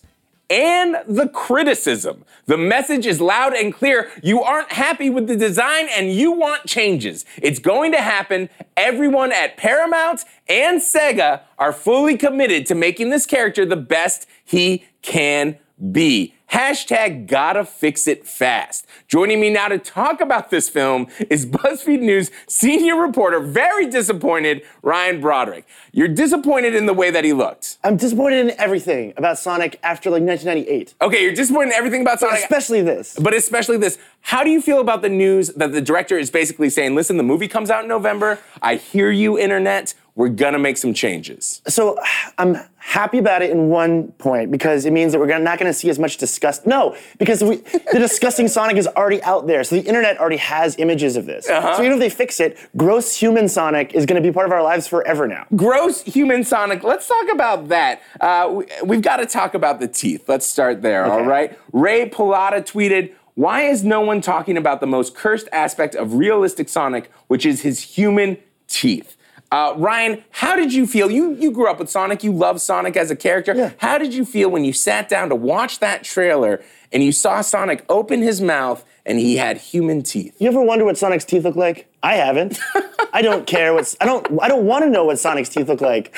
[0.49, 2.25] and the criticism.
[2.47, 4.11] The message is loud and clear.
[4.23, 7.25] You aren't happy with the design and you want changes.
[7.43, 8.49] It's going to happen.
[8.77, 14.85] Everyone at Paramount and Sega are fully committed to making this character the best he
[15.03, 15.59] can
[15.91, 16.36] be.
[16.53, 18.87] Hashtag gotta fix it fast.
[19.09, 24.63] Joining me now to talk about this film is BuzzFeed News senior reporter, very disappointed,
[24.83, 25.67] Ryan Broderick.
[25.93, 27.79] You're disappointed in the way that he looked.
[27.83, 30.95] I'm disappointed in everything about Sonic after like 1998.
[31.03, 32.39] Okay, you're disappointed in everything about Sonic.
[32.39, 33.19] Especially this.
[33.21, 33.99] But especially this.
[34.21, 37.23] How do you feel about the news that the director is basically saying, listen, the
[37.25, 38.39] movie comes out in November.
[38.63, 41.63] I hear you, internet we're gonna make some changes.
[41.69, 41.99] So
[42.39, 45.89] I'm happy about it in one point because it means that we're not gonna see
[45.91, 46.67] as much disgust.
[46.67, 47.57] No, because we,
[47.93, 51.49] the disgusting Sonic is already out there, so the internet already has images of this.
[51.49, 51.77] Uh-huh.
[51.77, 54.63] So even if they fix it, gross human Sonic is gonna be part of our
[54.63, 55.47] lives forever now.
[55.55, 56.83] Gross human Sonic.
[56.83, 58.01] Let's talk about that.
[58.21, 60.29] Uh, we, have got to talk about the teeth.
[60.29, 61.05] Let's start there.
[61.05, 61.13] Okay.
[61.13, 61.59] All right.
[61.73, 63.13] Ray Pilata tweeted.
[63.35, 67.61] Why is no one talking about the most cursed aspect of realistic Sonic, which is
[67.61, 69.17] his human teeth?
[69.53, 71.11] Uh, Ryan, how did you feel?
[71.11, 72.25] You you grew up with Sonic.
[72.25, 73.55] You love Sonic as a character.
[73.55, 73.73] Yeah.
[73.79, 77.41] How did you feel when you sat down to watch that trailer and you saw
[77.41, 80.35] Sonic open his mouth and he had human teeth?
[80.41, 81.89] You ever wonder what Sonic's teeth look like?
[82.03, 82.59] I haven't.
[83.17, 83.97] I don't care what's.
[84.01, 84.27] I don't.
[84.43, 86.15] I don't want to know what Sonic's teeth look like.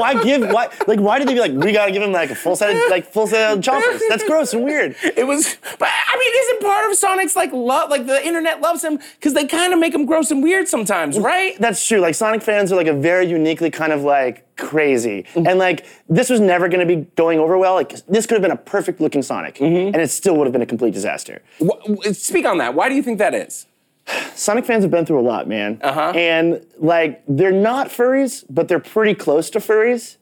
[0.00, 0.42] Why give?
[0.50, 1.00] Why like?
[1.00, 1.52] Why did they be like?
[1.52, 4.00] We gotta give him like a full set of like full set of chompers.
[4.10, 4.94] That's gross and weird.
[5.02, 8.84] It was, but I mean, isn't part of Sonic's like love, like the internet loves
[8.84, 11.58] him because they kind of make him gross and weird sometimes, right?
[11.58, 12.00] That's true.
[12.00, 15.46] Like Sonic fans are like a very uniquely kind of like crazy, Mm-hmm.
[15.46, 17.72] and like this was never going to be going over well.
[17.74, 19.94] Like this could have been a perfect looking Sonic, Mm-hmm.
[19.94, 21.40] and it still would have been a complete disaster.
[22.12, 22.74] Speak on that.
[22.74, 23.66] Why do you think that is?
[24.34, 25.80] Sonic fans have been through a lot, man.
[25.82, 26.12] Uh-huh.
[26.14, 30.16] And like they're not furries, but they're pretty close to furries.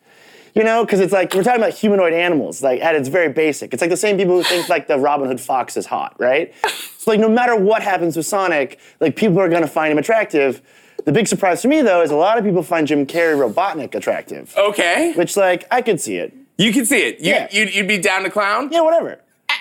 [0.55, 3.73] You know, because it's like we're talking about humanoid animals, like at its very basic.
[3.73, 6.53] It's like the same people who think like the Robin Hood fox is hot, right?
[6.99, 10.61] so like no matter what happens with Sonic, like people are gonna find him attractive.
[11.07, 13.95] The big surprise for me though is a lot of people find Jim Carrey Robotnik
[13.95, 14.55] attractive.
[14.57, 16.35] Okay, Which like I could see it.
[16.59, 17.19] you could see it.
[17.21, 17.49] You, Yeah.
[17.51, 18.69] you'd, you'd be down to clown.
[18.71, 19.21] Yeah, whatever.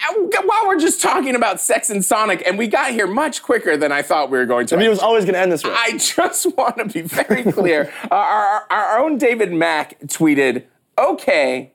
[0.10, 3.92] While we're just talking about sex and Sonic, and we got here much quicker than
[3.92, 4.76] I thought we were going to.
[4.76, 5.74] I mean, it was always gonna end this way.
[5.74, 7.92] I just want to be very clear.
[8.12, 10.64] uh, our, our own David Mack tweeted,
[10.98, 11.72] "Okay,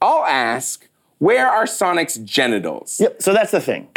[0.00, 0.86] I'll ask,
[1.18, 3.22] where are Sonic's genitals?" Yep.
[3.22, 3.88] So that's the thing.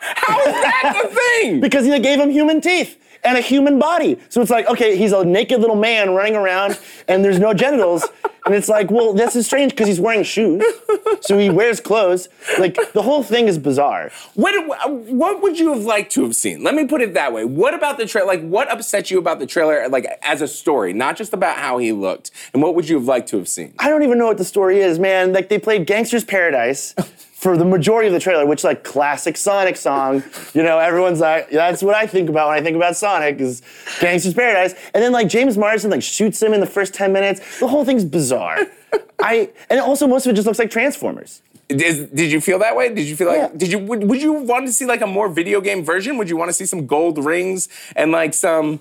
[0.00, 1.60] How is that the thing?
[1.60, 4.18] Because they gave him human teeth and a human body.
[4.28, 6.78] So it's like, okay, he's a naked little man running around
[7.08, 8.06] and there's no genitals.
[8.46, 10.64] And it's like, well, this is strange because he's wearing shoes.
[11.20, 12.30] So he wears clothes.
[12.58, 14.10] Like, the whole thing is bizarre.
[14.34, 14.54] What
[15.06, 16.62] what would you have liked to have seen?
[16.62, 17.44] Let me put it that way.
[17.44, 18.26] What about the trailer?
[18.26, 19.86] Like, what upset you about the trailer?
[19.88, 22.30] Like, as a story, not just about how he looked.
[22.54, 23.74] And what would you have liked to have seen?
[23.78, 25.34] I don't even know what the story is, man.
[25.34, 26.94] Like, they played Gangster's Paradise.
[27.38, 30.24] For the majority of the trailer, which like classic Sonic song,
[30.54, 33.62] you know, everyone's like, that's what I think about when I think about Sonic is
[34.00, 34.74] Gangster's Paradise.
[34.92, 37.60] And then like James Marsden like shoots him in the first 10 minutes.
[37.60, 38.58] The whole thing's bizarre.
[39.20, 41.42] I and also most of it just looks like Transformers.
[41.68, 42.94] Is, did you feel that way?
[42.94, 43.36] Did you feel like?
[43.36, 43.50] Yeah.
[43.54, 46.16] Did you would, would you want to see like a more video game version?
[46.16, 48.80] Would you want to see some gold rings and like some?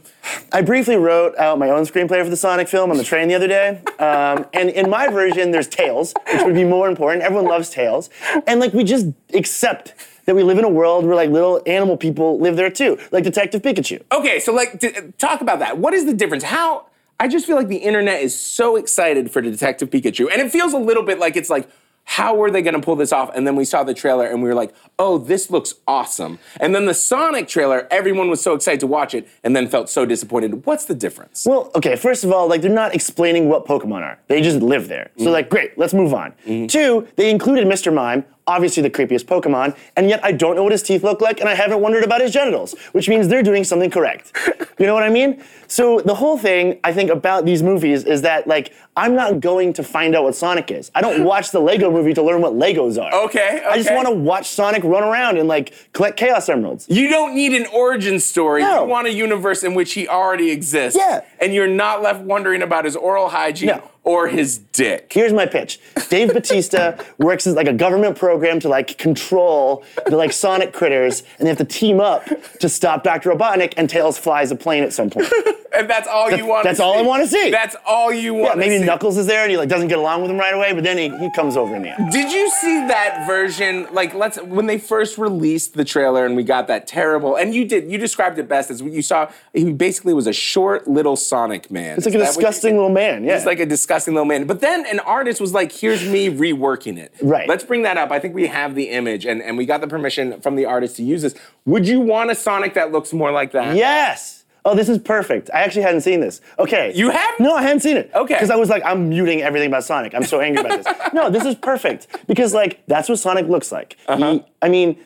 [0.54, 3.36] I briefly wrote out my own screenplay for the Sonic film on the train the
[3.36, 3.82] other day.
[4.00, 7.24] Um, and in my version, there's Tails, which would be more important.
[7.24, 8.10] Everyone loves Tails.
[8.48, 9.94] And like we just accept
[10.26, 13.26] that we live in a world where like little animal people live there too, like
[13.26, 14.02] Detective Pikachu.
[14.14, 15.78] Okay, so like d- talk about that.
[15.78, 16.46] What is the difference?
[16.46, 16.86] How?
[17.20, 20.72] I just feel like the internet is so excited for Detective Pikachu, and it feels
[20.72, 21.70] a little bit like it's like.
[22.10, 23.30] How were they going to pull this off?
[23.36, 26.40] And then we saw the trailer and we were like, oh, this looks awesome.
[26.58, 29.90] And then the Sonic trailer, everyone was so excited to watch it and then felt
[29.90, 30.66] so disappointed.
[30.66, 31.46] What's the difference?
[31.46, 34.18] Well, okay, first of all, like they're not explaining what Pokemon are.
[34.28, 35.12] They just live there.
[35.18, 35.34] So mm-hmm.
[35.34, 36.32] like, great, let's move on.
[36.46, 36.68] Mm-hmm.
[36.68, 37.94] Two, they included Mr.
[37.94, 41.40] Mime, obviously the creepiest Pokemon, and yet I don't know what his teeth look like,
[41.40, 44.32] and I haven't wondered about his genitals, which means they're doing something correct.
[44.80, 45.44] You know what I mean?
[45.66, 49.74] So the whole thing I think about these movies is that like I'm not going
[49.74, 50.92] to find out what Sonic is.
[50.94, 53.12] I don't watch the Lego movie to learn what Legos are.
[53.26, 56.86] Okay, I just want to watch Sonic run around and like collect Chaos Emeralds.
[56.90, 58.62] You don't need an origin story.
[58.62, 58.84] No.
[58.84, 60.96] You want a universe in which he already exists.
[60.96, 61.22] Yeah.
[61.42, 63.92] And you're not left wondering about his oral hygiene No.
[64.08, 65.12] Or his dick.
[65.14, 65.80] Here's my pitch.
[66.10, 71.24] Dave Bautista works as like a government program to like control the like sonic critters,
[71.38, 72.24] and they have to team up
[72.60, 73.32] to stop Dr.
[73.32, 75.28] Robotnik, and Tails flies a plane at some point.
[75.70, 76.88] And that's all you want that's to see.
[76.88, 77.52] all I wanna see.
[77.52, 78.86] That's all you want Yeah, to maybe see.
[78.86, 80.98] Knuckles is there and he like doesn't get along with him right away, but then
[80.98, 82.12] he, he comes over in the end.
[82.12, 83.86] Did you see that version?
[83.92, 87.64] Like, let's when they first released the trailer and we got that terrible, and you
[87.68, 89.30] did you described it best as you saw.
[89.54, 91.98] He basically was a short little Sonic man.
[91.98, 93.24] It's like a disgusting little man.
[93.24, 93.36] Yeah.
[93.36, 94.46] It's like a disgusting little man.
[94.46, 97.14] But then an artist was like, here's me reworking it.
[97.22, 97.48] Right.
[97.48, 98.12] Let's bring that up.
[98.12, 100.98] I think we have the image and, and we got the permission from the artist
[100.98, 101.34] to use this.
[101.66, 103.76] Would you want a Sonic that looks more like that?
[103.76, 104.44] yes.
[104.66, 105.50] Oh, this is perfect.
[105.54, 106.42] I actually hadn't seen this.
[106.60, 106.92] Okay.
[106.94, 107.40] You haven't?
[107.40, 108.12] No, I hadn't seen it.
[108.14, 108.34] Okay.
[108.34, 110.14] Because I was like, I'm muting everything about Sonic.
[110.14, 110.94] I'm so angry about this.
[111.14, 112.08] no, this is perfect.
[112.28, 113.96] Because like that's what Sonic looks like.
[114.10, 114.34] Uh-huh.
[114.34, 114.98] He, I mean,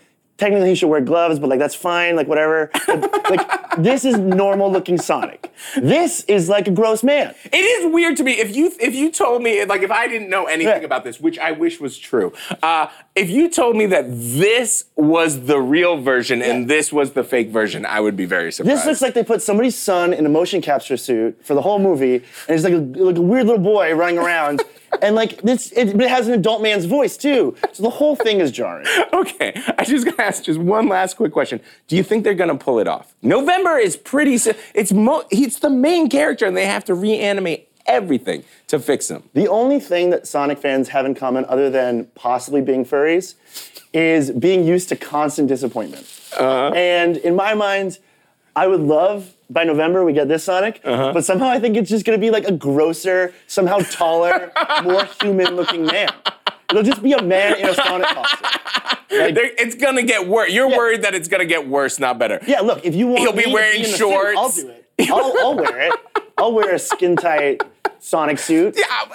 [0.41, 2.71] technically he should wear gloves, but like that's fine, like whatever.
[2.88, 5.51] But, like this is normal looking Sonic.
[5.77, 7.36] This is like a gross man.
[7.45, 10.30] It is weird to me if you if you told me like if I didn't
[10.30, 10.86] know anything Yeah.
[10.91, 12.34] about this, which I wish was true.
[12.63, 17.23] Uh, if you told me that this was the real version and this was the
[17.23, 18.80] fake version, I would be very surprised.
[18.80, 21.77] This looks like they put somebody's son in a motion capture suit for the whole
[21.80, 22.23] movie, and
[22.56, 24.63] he's like a, like a weird little boy running around,
[25.01, 27.56] and like this, it, it has an adult man's voice too.
[27.73, 28.86] So the whole thing is jarring.
[29.13, 29.54] okay.
[29.77, 31.62] I just gotta ask just one last quick question.
[31.88, 33.13] Do you think they're gonna pull it off?
[33.21, 34.38] November is pretty.
[34.73, 39.23] It's mo- He's the main character, and they have to reanimate everything to fix him.
[39.34, 43.36] The only thing that Sonic fans have in common, other than possibly being furries,
[43.93, 46.07] is being used to constant disappointment.
[46.38, 46.72] Uh-huh.
[46.74, 47.99] And in my mind,
[48.56, 51.12] I would love by November we get this Sonic, uh-huh.
[51.14, 54.52] but somehow I think it's just gonna be like a grosser, somehow taller,
[54.84, 56.10] more human-looking man.
[56.70, 58.49] It'll just be a man in a Sonic costume.
[59.12, 60.52] Like, It's gonna get worse.
[60.52, 60.78] You're Yeah.
[60.78, 62.39] worried that it's gonna get worse, not better.
[62.47, 64.38] yeah, look, if you want He'll be wearing in the suit, shorts.
[64.38, 65.12] I'll do it.
[65.12, 65.93] I'll, I'll wear it.
[66.38, 67.62] I'll wear a skin tight
[67.99, 68.78] Sonic suit.
[68.89, 69.06] I,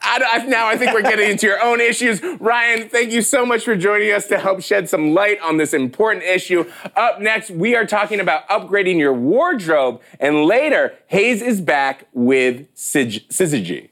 [0.00, 2.22] I, now I think we're getting into your own issues.
[2.40, 5.74] Ryan, thank you so much for joining us to help shed some light on this
[5.74, 6.64] important issue.
[6.96, 12.72] Up next, we are talking about upgrading your wardrobe, and later, Hayes is back with
[12.74, 13.90] Syzygy.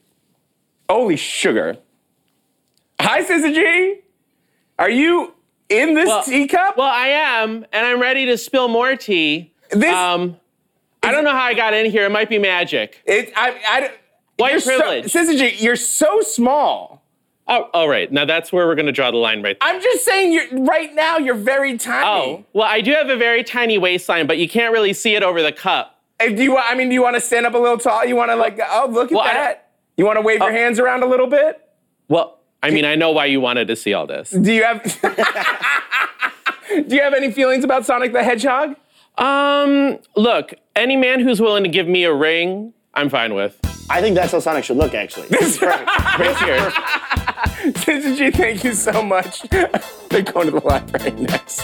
[0.88, 1.76] Holy sugar.
[3.00, 3.98] Hi, Syzygy.
[4.78, 5.34] Are you
[5.68, 6.76] in this Well- teacup?
[6.76, 9.52] Well, I am, and I'm ready to spill more tea.
[9.70, 10.38] This- um,
[11.02, 12.04] I don't know how I got in here.
[12.04, 13.00] It might be magic.
[13.04, 13.90] it, I, I,
[14.37, 15.12] White you're so- privilege.
[15.12, 17.03] Syzygy, you're so small.
[17.49, 18.11] Oh, all right.
[18.11, 19.68] Now that's where we're going to draw the line right there.
[19.68, 21.16] I'm just saying, you're right now.
[21.16, 22.05] You're very tiny.
[22.05, 25.22] Oh, well, I do have a very tiny waistline, but you can't really see it
[25.22, 26.01] over the cup.
[26.18, 26.66] Hey, do you want?
[26.68, 28.05] I mean, do you want to stand up a little tall?
[28.05, 28.59] You want to like?
[28.68, 29.70] Oh, look at Well, that.
[29.97, 30.53] You want to wave your Oh.
[30.53, 31.61] hands around a little bit?
[32.09, 34.30] Well, I mean, I know why you wanted to see all this.
[34.30, 34.82] Do you have?
[36.89, 38.74] do you have any feelings about Sonic the Hedgehog?
[39.18, 43.61] Um, look, any man who's willing to give me a ring, I'm fine with.
[43.89, 45.28] I think that's how Sonic should look, actually.
[45.28, 45.91] This is perfect.
[46.18, 47.72] This right here.
[47.72, 49.43] Syzygy, thank you so much.
[49.51, 51.62] They're going to the library next.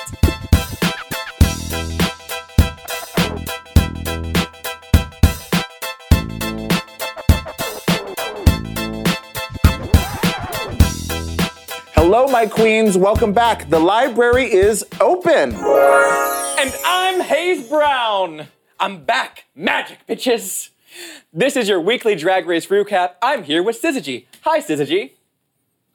[11.95, 12.97] Hello, my queens.
[12.97, 13.68] Welcome back.
[13.68, 15.55] The library is open.
[15.55, 18.49] And I'm Hayes Brown.
[18.79, 19.47] I'm back.
[19.55, 20.72] Magic, bitches.
[21.32, 23.12] This is your weekly drag race recap.
[23.22, 24.26] I'm here with Syzygy.
[24.43, 25.12] Hi, Syzygy.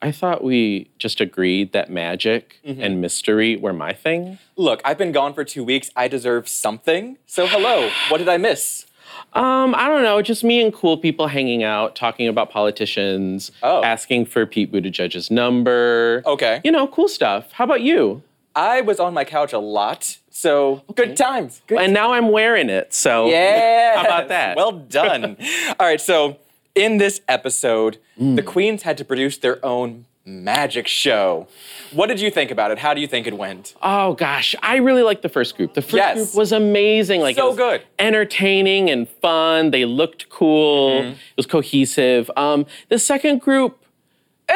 [0.00, 4.38] I thought we just agreed that magic and mystery were my thing.
[4.56, 5.90] Look, I've been gone for two weeks.
[5.96, 7.18] I deserve something.
[7.26, 7.90] So, hello.
[8.08, 8.86] What did I miss?
[9.32, 13.82] Um, I don't know, just me and cool people hanging out, talking about politicians, Oh.
[13.82, 16.22] asking for Pete Buttigieg's number.
[16.26, 16.60] Okay.
[16.62, 17.50] You know, cool stuff.
[17.52, 18.22] How about you?
[18.58, 20.18] I was on my couch a lot.
[20.30, 21.62] So, good times.
[21.66, 23.96] Good And now I'm wearing it, so Yeah.
[24.00, 24.56] How about that?
[24.56, 25.36] Well done.
[25.80, 26.36] All right, so
[26.74, 28.34] in this episode, Mm.
[28.34, 31.46] the queens had to produce their own magic show.
[31.92, 32.78] What did you think about it?
[32.78, 33.74] How do you think it went?
[33.80, 35.74] Oh gosh, I really liked the first group.
[35.74, 36.16] The first Yes.
[36.16, 37.20] group was amazing.
[37.20, 37.82] Like it So was good.
[38.00, 39.70] entertaining and fun.
[39.70, 41.00] They looked cool.
[41.02, 41.08] Mm-hmm.
[41.10, 42.28] It was cohesive.
[42.36, 43.78] Um, the second group,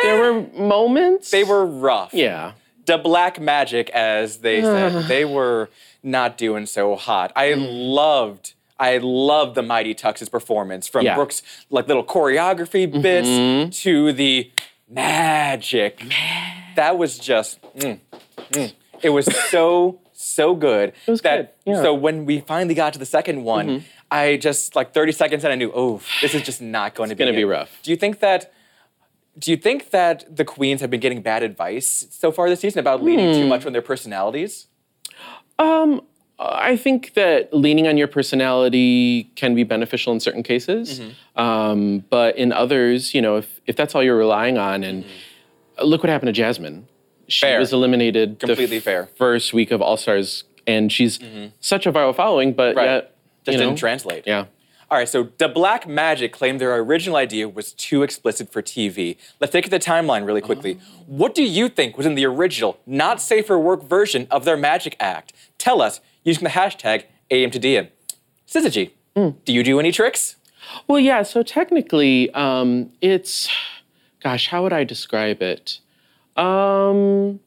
[0.02, 1.30] there were moments.
[1.30, 2.12] They were rough.
[2.12, 2.52] yeah.
[2.92, 5.70] The black magic, as they said, they were
[6.02, 7.32] not doing so hot.
[7.34, 8.52] I loved.
[8.78, 11.14] I loved the Mighty Tux's performance from Yeah.
[11.14, 14.50] Brooke's like little choreography bits to the
[14.90, 16.04] magic.
[16.04, 16.74] Man.
[16.76, 17.98] That was just mm,
[18.50, 18.72] mm.
[19.02, 20.92] it was so so good.
[21.06, 21.74] It was that, good, yeah.
[21.76, 21.84] Mm-hmm.
[21.84, 25.52] So when we finally got to the second one, I just like 30 seconds and
[25.52, 27.78] I knew, oh, this is just not going to be It's gonna be rough.
[27.82, 28.52] Do you think that?
[29.38, 32.80] Do you think that the queens have been getting bad advice so far this season
[32.80, 33.40] about leaning Hmm.
[33.40, 34.66] too much on their personalities?
[35.58, 36.02] Um,
[36.38, 41.40] I think that leaning on your personality can be beneficial in certain cases, Mm-hmm.
[41.40, 45.04] um, but in others, you know, if if that's all you're relying on, and
[45.78, 46.88] uh, look what happened to Jasmine.
[47.28, 47.52] She Mm-hmm.
[47.52, 47.60] Fair.
[47.60, 49.08] was eliminated Completely the fair.
[49.16, 51.20] first week of All Stars, and she's
[51.60, 52.84] such a viral following, but Right.
[52.86, 53.14] yet
[53.44, 54.24] Just you know, didn't translate.
[54.26, 54.46] Yeah.
[54.92, 59.16] All right, so The Black Magic claimed their original idea was too explicit for TV.
[59.40, 60.78] Let's take at the timeline really quickly.
[61.06, 64.58] What do you think was in the original, not safe for work version of their
[64.58, 65.32] magic act?
[65.56, 67.88] Tell us using the hashtag AM to DM.
[68.46, 70.36] Syzygy, do you do any tricks?
[70.86, 71.22] Well, yeah.
[71.22, 73.48] So technically, um, it's,
[74.22, 75.80] gosh, how would I describe it?
[76.36, 77.40] Um,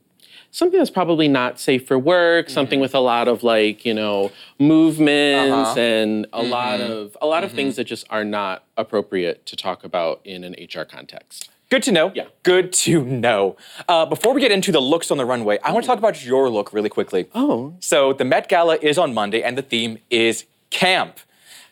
[0.56, 2.50] something that's probably not safe for work.
[2.50, 2.84] Something mm-hmm.
[2.84, 5.80] with a lot of like you know movements uh-huh.
[5.80, 6.50] and a mm-hmm.
[6.50, 7.58] lot of a lot of mm-hmm.
[7.58, 11.50] things that just are not appropriate to talk about in an HR context.
[11.70, 12.12] Good to know.
[12.14, 12.26] Yeah.
[12.44, 13.58] Good to know.
[13.90, 16.24] Uh, before we get into the looks on the runway, I want to talk about
[16.24, 17.28] your look really quickly.
[17.34, 17.74] Oh.
[17.80, 21.20] So the Met Gala is on Monday, and the theme is camp.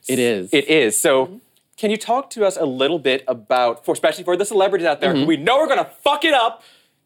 [0.08, 0.52] It is.
[0.52, 1.00] It is.
[1.00, 1.40] So,
[1.78, 5.00] can you talk to us a little bit about, for, especially for the celebrities out
[5.00, 6.64] there who we know are going to fuck it up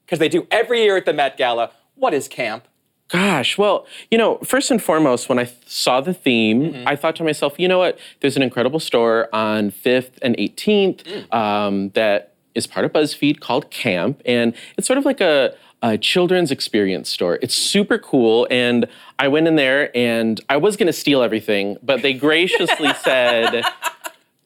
[0.08, 1.70] because they do every year at the Met Gala?
[1.96, 2.66] What is camp?
[3.10, 7.16] Gosh, well, you know, first and foremost, when I th- saw the theme, I thought
[7.18, 8.00] to myself, you know what?
[8.20, 13.70] There's an incredible store on 5th and 18th um, that is part of BuzzFeed called
[13.70, 14.22] Camp.
[14.26, 17.40] And it's sort of like a, a children's experience store.
[17.42, 18.46] It's super cool.
[18.50, 18.88] And
[19.20, 23.64] I went in there and I was going to steal everything, but they graciously said,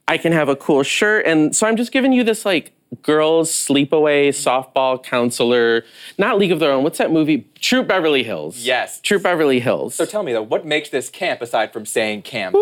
[0.07, 1.25] I can have a cool shirt.
[1.25, 5.83] And so I'm just giving you this like girls sleepaway softball counselor,
[6.17, 6.83] not League of Their Own.
[6.83, 7.47] What's that movie?
[7.59, 8.57] Troop Beverly Hills.
[8.59, 8.99] Yes.
[9.01, 9.95] Troop Beverly Hills.
[9.95, 12.55] So, tell me though, what makes this camp aside from saying camp?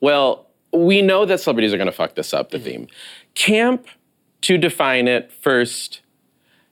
[0.00, 2.66] well, we know that celebrities are going to fuck this up, the mm-hmm.
[2.66, 2.88] theme.
[3.34, 3.86] Camp,
[4.42, 6.00] to define it, first,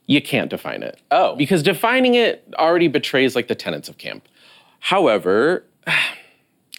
[0.07, 1.01] you can't define it.
[1.11, 1.35] Oh.
[1.37, 4.29] Because defining it already betrays like the tenets of camp.
[4.81, 5.65] However,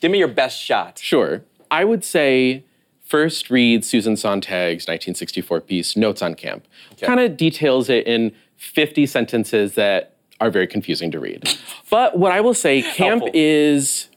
[0.01, 0.99] Give me your best shot.
[0.99, 1.43] Sure.
[1.71, 2.63] I would say
[3.05, 6.67] first read Susan Sontag's 1964 piece, Notes on Camp.
[7.07, 11.57] Kind of details it in 50 sentences that are very confusing to read.
[11.89, 13.29] But what I will say, camp Helpful.
[13.33, 14.09] is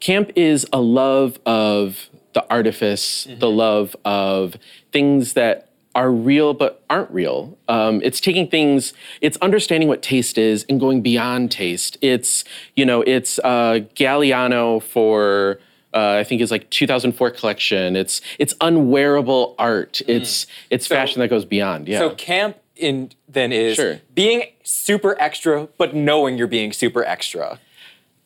[0.00, 4.56] camp is a love of the artifice, the love of
[4.92, 7.58] things that are real but aren't real.
[7.68, 11.98] Um, it's taking things, it's understanding what taste is and going beyond taste.
[12.00, 12.44] It's,
[12.74, 15.58] you know, it's uh, Galliano for.
[15.94, 17.96] Uh, I think is like 2004 collection.
[17.96, 20.00] It's it's unwearable art.
[20.08, 21.88] It's it's fashion that goes beyond.
[21.88, 21.98] Yeah.
[21.98, 24.00] So camp in then is Sure.
[24.14, 27.60] being super extra, but knowing you're being super extra.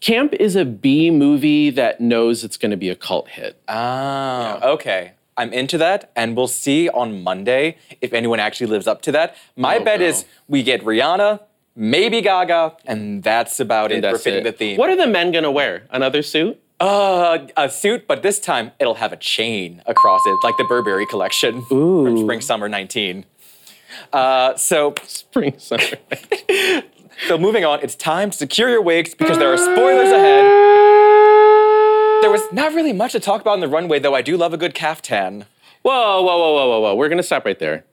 [0.00, 3.60] Camp is a B movie that knows it's going to be a cult hit.
[3.66, 5.12] Ah, okay.
[5.38, 9.34] I'm into that, and we'll see on Monday if anyone actually lives up to that.
[9.56, 10.06] My Oh, bet no.
[10.06, 11.40] is we get Rihanna,
[11.74, 14.44] maybe Gaga, and that's about it for That's fitting it.
[14.44, 14.76] the theme.
[14.78, 15.82] What are the men going to wear?
[15.90, 16.58] Another suit?
[16.78, 21.06] Uh, a suit, but this time it'll have a chain across it, like the Burberry
[21.06, 23.24] collection from Spring Summer 19.
[24.12, 25.82] Uh, so, Spring summer.
[27.28, 30.44] so moving on, it's time to secure your wigs because there are spoilers ahead.
[32.22, 34.52] There was not really much to talk about on the runway, though I do love
[34.52, 35.46] a good caftan.
[35.82, 36.94] Whoa, whoa, whoa, whoa, whoa, whoa.
[36.94, 37.84] We're going to stop right there.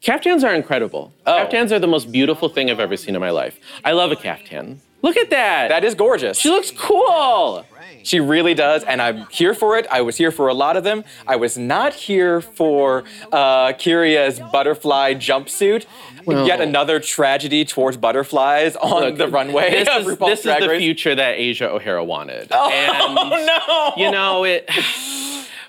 [0.00, 1.12] Caftans are incredible.
[1.26, 1.32] Oh.
[1.32, 3.58] Caftans are the most beautiful thing I've ever seen in my life.
[3.84, 4.80] I love a caftan.
[5.02, 5.68] Look at that.
[5.68, 6.38] That is gorgeous.
[6.38, 7.66] she looks cool.
[8.04, 9.86] She really does, and I'm here for it.
[9.90, 11.04] I was here for a lot of them.
[11.26, 15.86] I was not here for uh, Kyria's butterfly jumpsuit.
[16.26, 20.68] Yet another tragedy towards butterflies on Look, the runway This of is, RuPaul's this is
[20.68, 22.46] the future that Asia O'Hara wanted.
[22.52, 23.92] Oh and, no!
[24.04, 24.68] you know, it.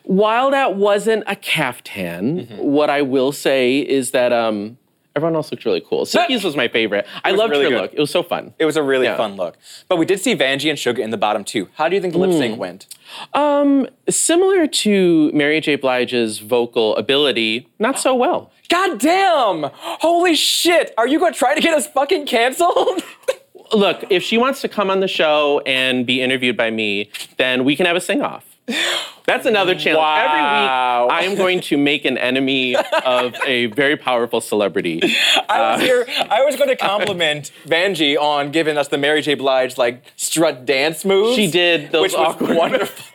[0.04, 2.58] While that wasn't a caftan, Mm-hmm.
[2.58, 4.78] what I will say is that um,
[5.16, 6.06] everyone else looked really cool.
[6.06, 7.06] Suki's was my favorite.
[7.24, 7.82] I loved really her good.
[7.82, 7.94] look.
[7.94, 8.54] It was so fun.
[8.60, 9.18] It was a really Yeah.
[9.18, 9.58] fun look.
[9.88, 11.70] But we did see Vanjie and Shuga in the bottom two.
[11.76, 12.38] How do you think the lip Hmm.
[12.38, 12.88] sync went?
[13.34, 15.76] Um, similar to Mary J.
[15.76, 18.52] Blige's vocal ability, not so well.
[18.70, 19.70] God damn!
[19.74, 20.94] Holy shit!
[20.98, 23.04] Are you gonna try to get us fucking canceled?
[23.74, 27.64] Look, if she wants to come on the show and be interviewed by me, then
[27.66, 28.46] we can have a sing off.
[29.26, 29.98] That's another challenge.
[29.98, 30.26] Wow.
[30.26, 35.02] Every week, I am going to make an enemy of a very powerful celebrity.
[35.50, 36.06] I was uh, here.
[36.30, 39.36] I was going to compliment Vanjie on giving us the Mary J.
[39.36, 41.36] Blige like strut dance moves.
[41.36, 43.06] She did those which was wonderful.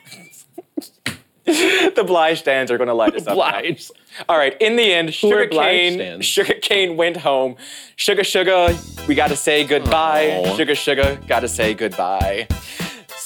[1.44, 3.28] the Blige stands are going to light us up.
[3.28, 3.34] now.
[3.34, 3.90] Blige.
[4.28, 4.56] All right.
[4.60, 6.20] In the end, Shuga Cain.
[6.20, 7.56] Shuga Cain went home.
[7.96, 8.76] Sugar Sugar,
[9.06, 10.42] we got to say goodbye.
[10.44, 10.56] Aw.
[10.56, 12.46] Sugar Sugar, got to say goodbye.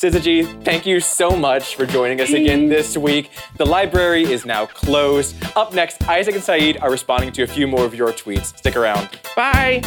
[0.02, 3.30] Syzygy, thank you so much for joining us again this week.
[3.56, 5.36] The library is now closed.
[5.54, 8.46] Up next, Isaac and Saeed are responding to a few more of your tweets.
[8.58, 9.08] Stick around.
[9.36, 9.80] Bye.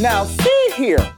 [0.00, 1.14] Now, see here.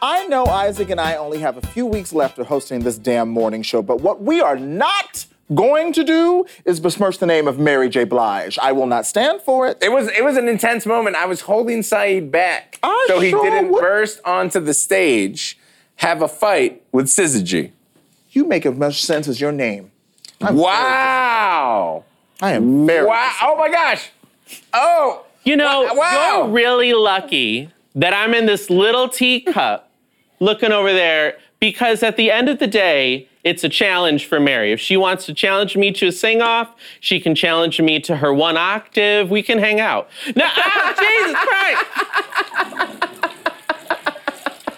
[0.00, 3.28] I know Isaac and I only have a few weeks left of hosting this damn
[3.28, 7.58] morning show, but what we are not going to do is besmirch the name of
[7.58, 8.04] Mary J.
[8.04, 8.58] Blige.
[8.60, 9.78] I will not stand for it.
[9.82, 11.16] It was it was an intense moment.
[11.16, 15.58] I was holding Saeed back I so he sure didn't would- burst onto the stage,
[15.96, 17.72] have a fight with Syzygy.
[18.30, 19.90] You make as much sense as your name.
[20.40, 22.04] I'm Wow!
[22.40, 23.06] I am very.
[23.06, 23.32] Wow!
[23.42, 24.10] Oh my gosh!
[24.72, 25.24] Oh!
[25.44, 26.42] You know, Wow.
[26.44, 29.90] you're really lucky that I'm in this little teacup
[30.38, 34.72] looking over there because at the end of the day, it's a challenge for Mary.
[34.72, 38.16] If she wants to challenge me to a sing off, she can challenge me to
[38.16, 39.30] her one octave.
[39.30, 40.08] We can hang out.
[40.36, 41.84] No, ah, Jesus Christ!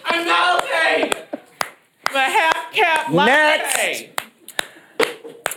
[0.05, 1.23] I'm melting!
[2.09, 3.31] I'm a half cap latte.
[3.31, 4.12] Next.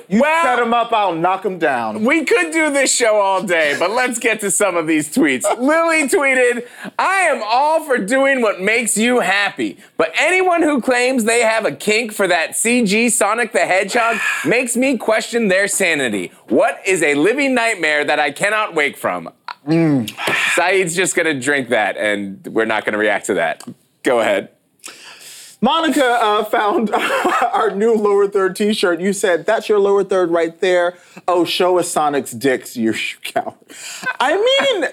[0.08, 2.04] You Well- set him up, I'll knock him down.
[2.04, 5.44] We could do this show all day, but let's get to some of these tweets.
[5.60, 6.68] Lily tweeted,
[7.00, 11.66] I am all for doing what makes you happy, but anyone who claims they have
[11.66, 16.32] a kink for that CG Sonic the Hedgehog makes me question their sanity.
[16.50, 19.30] What is a living nightmare that I cannot wake from?
[19.68, 20.12] Mm.
[20.56, 23.64] Saeed's just gonna drink that, and we're not gonna react to that.
[24.04, 24.50] Go ahead.
[25.66, 29.00] Monica uh, found our new lower third T-shirt.
[29.00, 30.96] You said that's your lower third right there.
[31.28, 32.94] Oh, show us Sonic's dicks, you
[33.24, 33.56] coward.
[34.20, 34.92] I mean,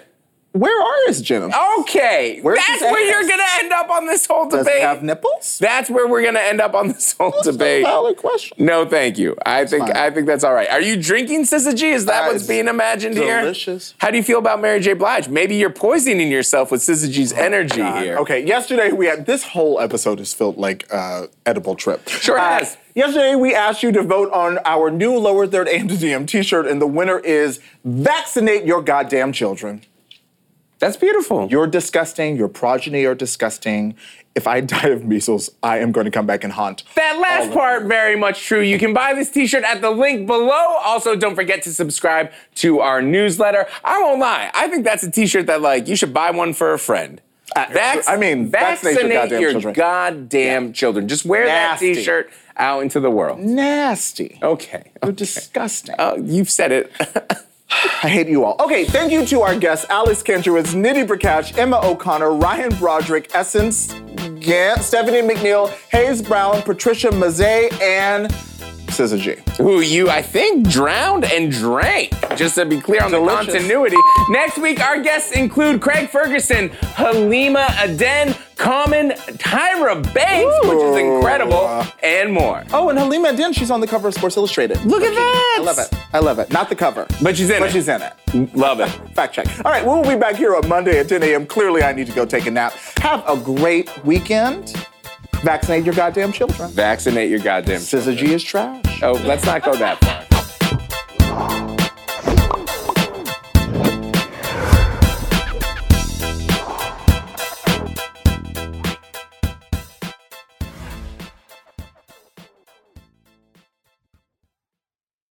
[0.53, 1.55] where are his genitals?
[1.81, 4.67] Okay, Where's that's where you're gonna end up on this whole debate.
[4.67, 5.59] Does it have nipples?
[5.59, 7.85] That's where we're gonna end up on this whole That's a debate.
[7.85, 8.57] valid question.
[8.61, 9.37] No, thank you.
[9.47, 9.97] I think fine.
[9.97, 10.69] I think that's all right.
[10.71, 11.93] Are you drinking syzygy?
[11.93, 13.41] Is that Uh, what's being imagined here?
[13.41, 13.95] delicious.
[13.99, 14.93] How do you feel about Mary J.
[14.93, 15.29] Blige?
[15.29, 18.19] Maybe you're poisoning yourself with syzygy's energy here.
[18.19, 22.07] Okay, yesterday we had this whole episode is felt like uh, edible trip.
[22.09, 22.77] Sure Uh, has.
[22.95, 26.87] Yesterday we asked you to vote on our new lower third AMDM T-shirt, and the
[26.87, 29.83] winner is "Vaccinate Your Goddamn Children."
[30.83, 31.47] That's beautiful.
[31.49, 32.35] You're disgusting.
[32.37, 33.95] Your progeny are disgusting.
[34.35, 36.83] if I die of measles, I am going to come back and haunt.
[36.97, 38.61] That last part, very much true.
[38.61, 40.51] You can buy this t shirt at the link below.
[40.83, 43.69] Also, don't forget to subscribe to our newsletter.
[43.85, 46.53] I won't lie, I think that's a t shirt that, like, you should buy one
[46.53, 47.21] for a friend.
[47.55, 49.75] Uh, Vax- I mean, vaccinate your goddamn your children.
[49.75, 51.07] goddamn children.
[51.07, 51.91] Just wear Nasty.
[51.93, 53.39] that t shirt out into the world.
[53.39, 54.41] Nasty.
[54.43, 54.91] Okay.
[55.01, 55.95] You're disgusting.
[56.01, 56.93] Oh, you've said it.
[58.03, 58.57] I hate you all.
[58.61, 63.93] Okay, thank you to our guests, Alex Kantrowitz, Nidhi Prakash, Emma O'Connor, Ryan Broderick, Essence
[64.41, 68.33] Gant, Stephanie McNeal, Hayes Brown, Patricia Mazzei, and
[68.97, 69.37] G.
[69.57, 72.11] who you, I think, drowned and drank.
[72.37, 73.47] Just to be clear on Delicious.
[73.47, 73.97] the continuity.
[74.31, 81.67] Next week, our guests include Craig Ferguson, Halima Aden, Common, Tyra Banks, which is incredible,
[82.03, 82.65] and more.
[82.73, 84.81] Oh, and Halima Aden, she's on the cover of Sports Illustrated.
[84.85, 85.57] Look at that!
[85.59, 85.93] I love it.
[86.13, 86.53] I love it.
[86.53, 87.07] Not the cover.
[87.23, 87.73] But she's in but it.
[87.73, 88.55] she's in it.
[88.55, 88.89] Love it.
[89.15, 89.47] Fact check.
[89.65, 91.47] All right, we'll be back here on Monday at 10 a.m.
[91.47, 92.73] Clearly, I need to go take a nap.
[92.99, 94.75] Have a great weekend.
[95.43, 96.71] Vaccinate your goddamn children.
[96.71, 99.03] Vaccinate your goddamn Syzygy is trash.
[99.03, 101.82] Oh, let's not go that far.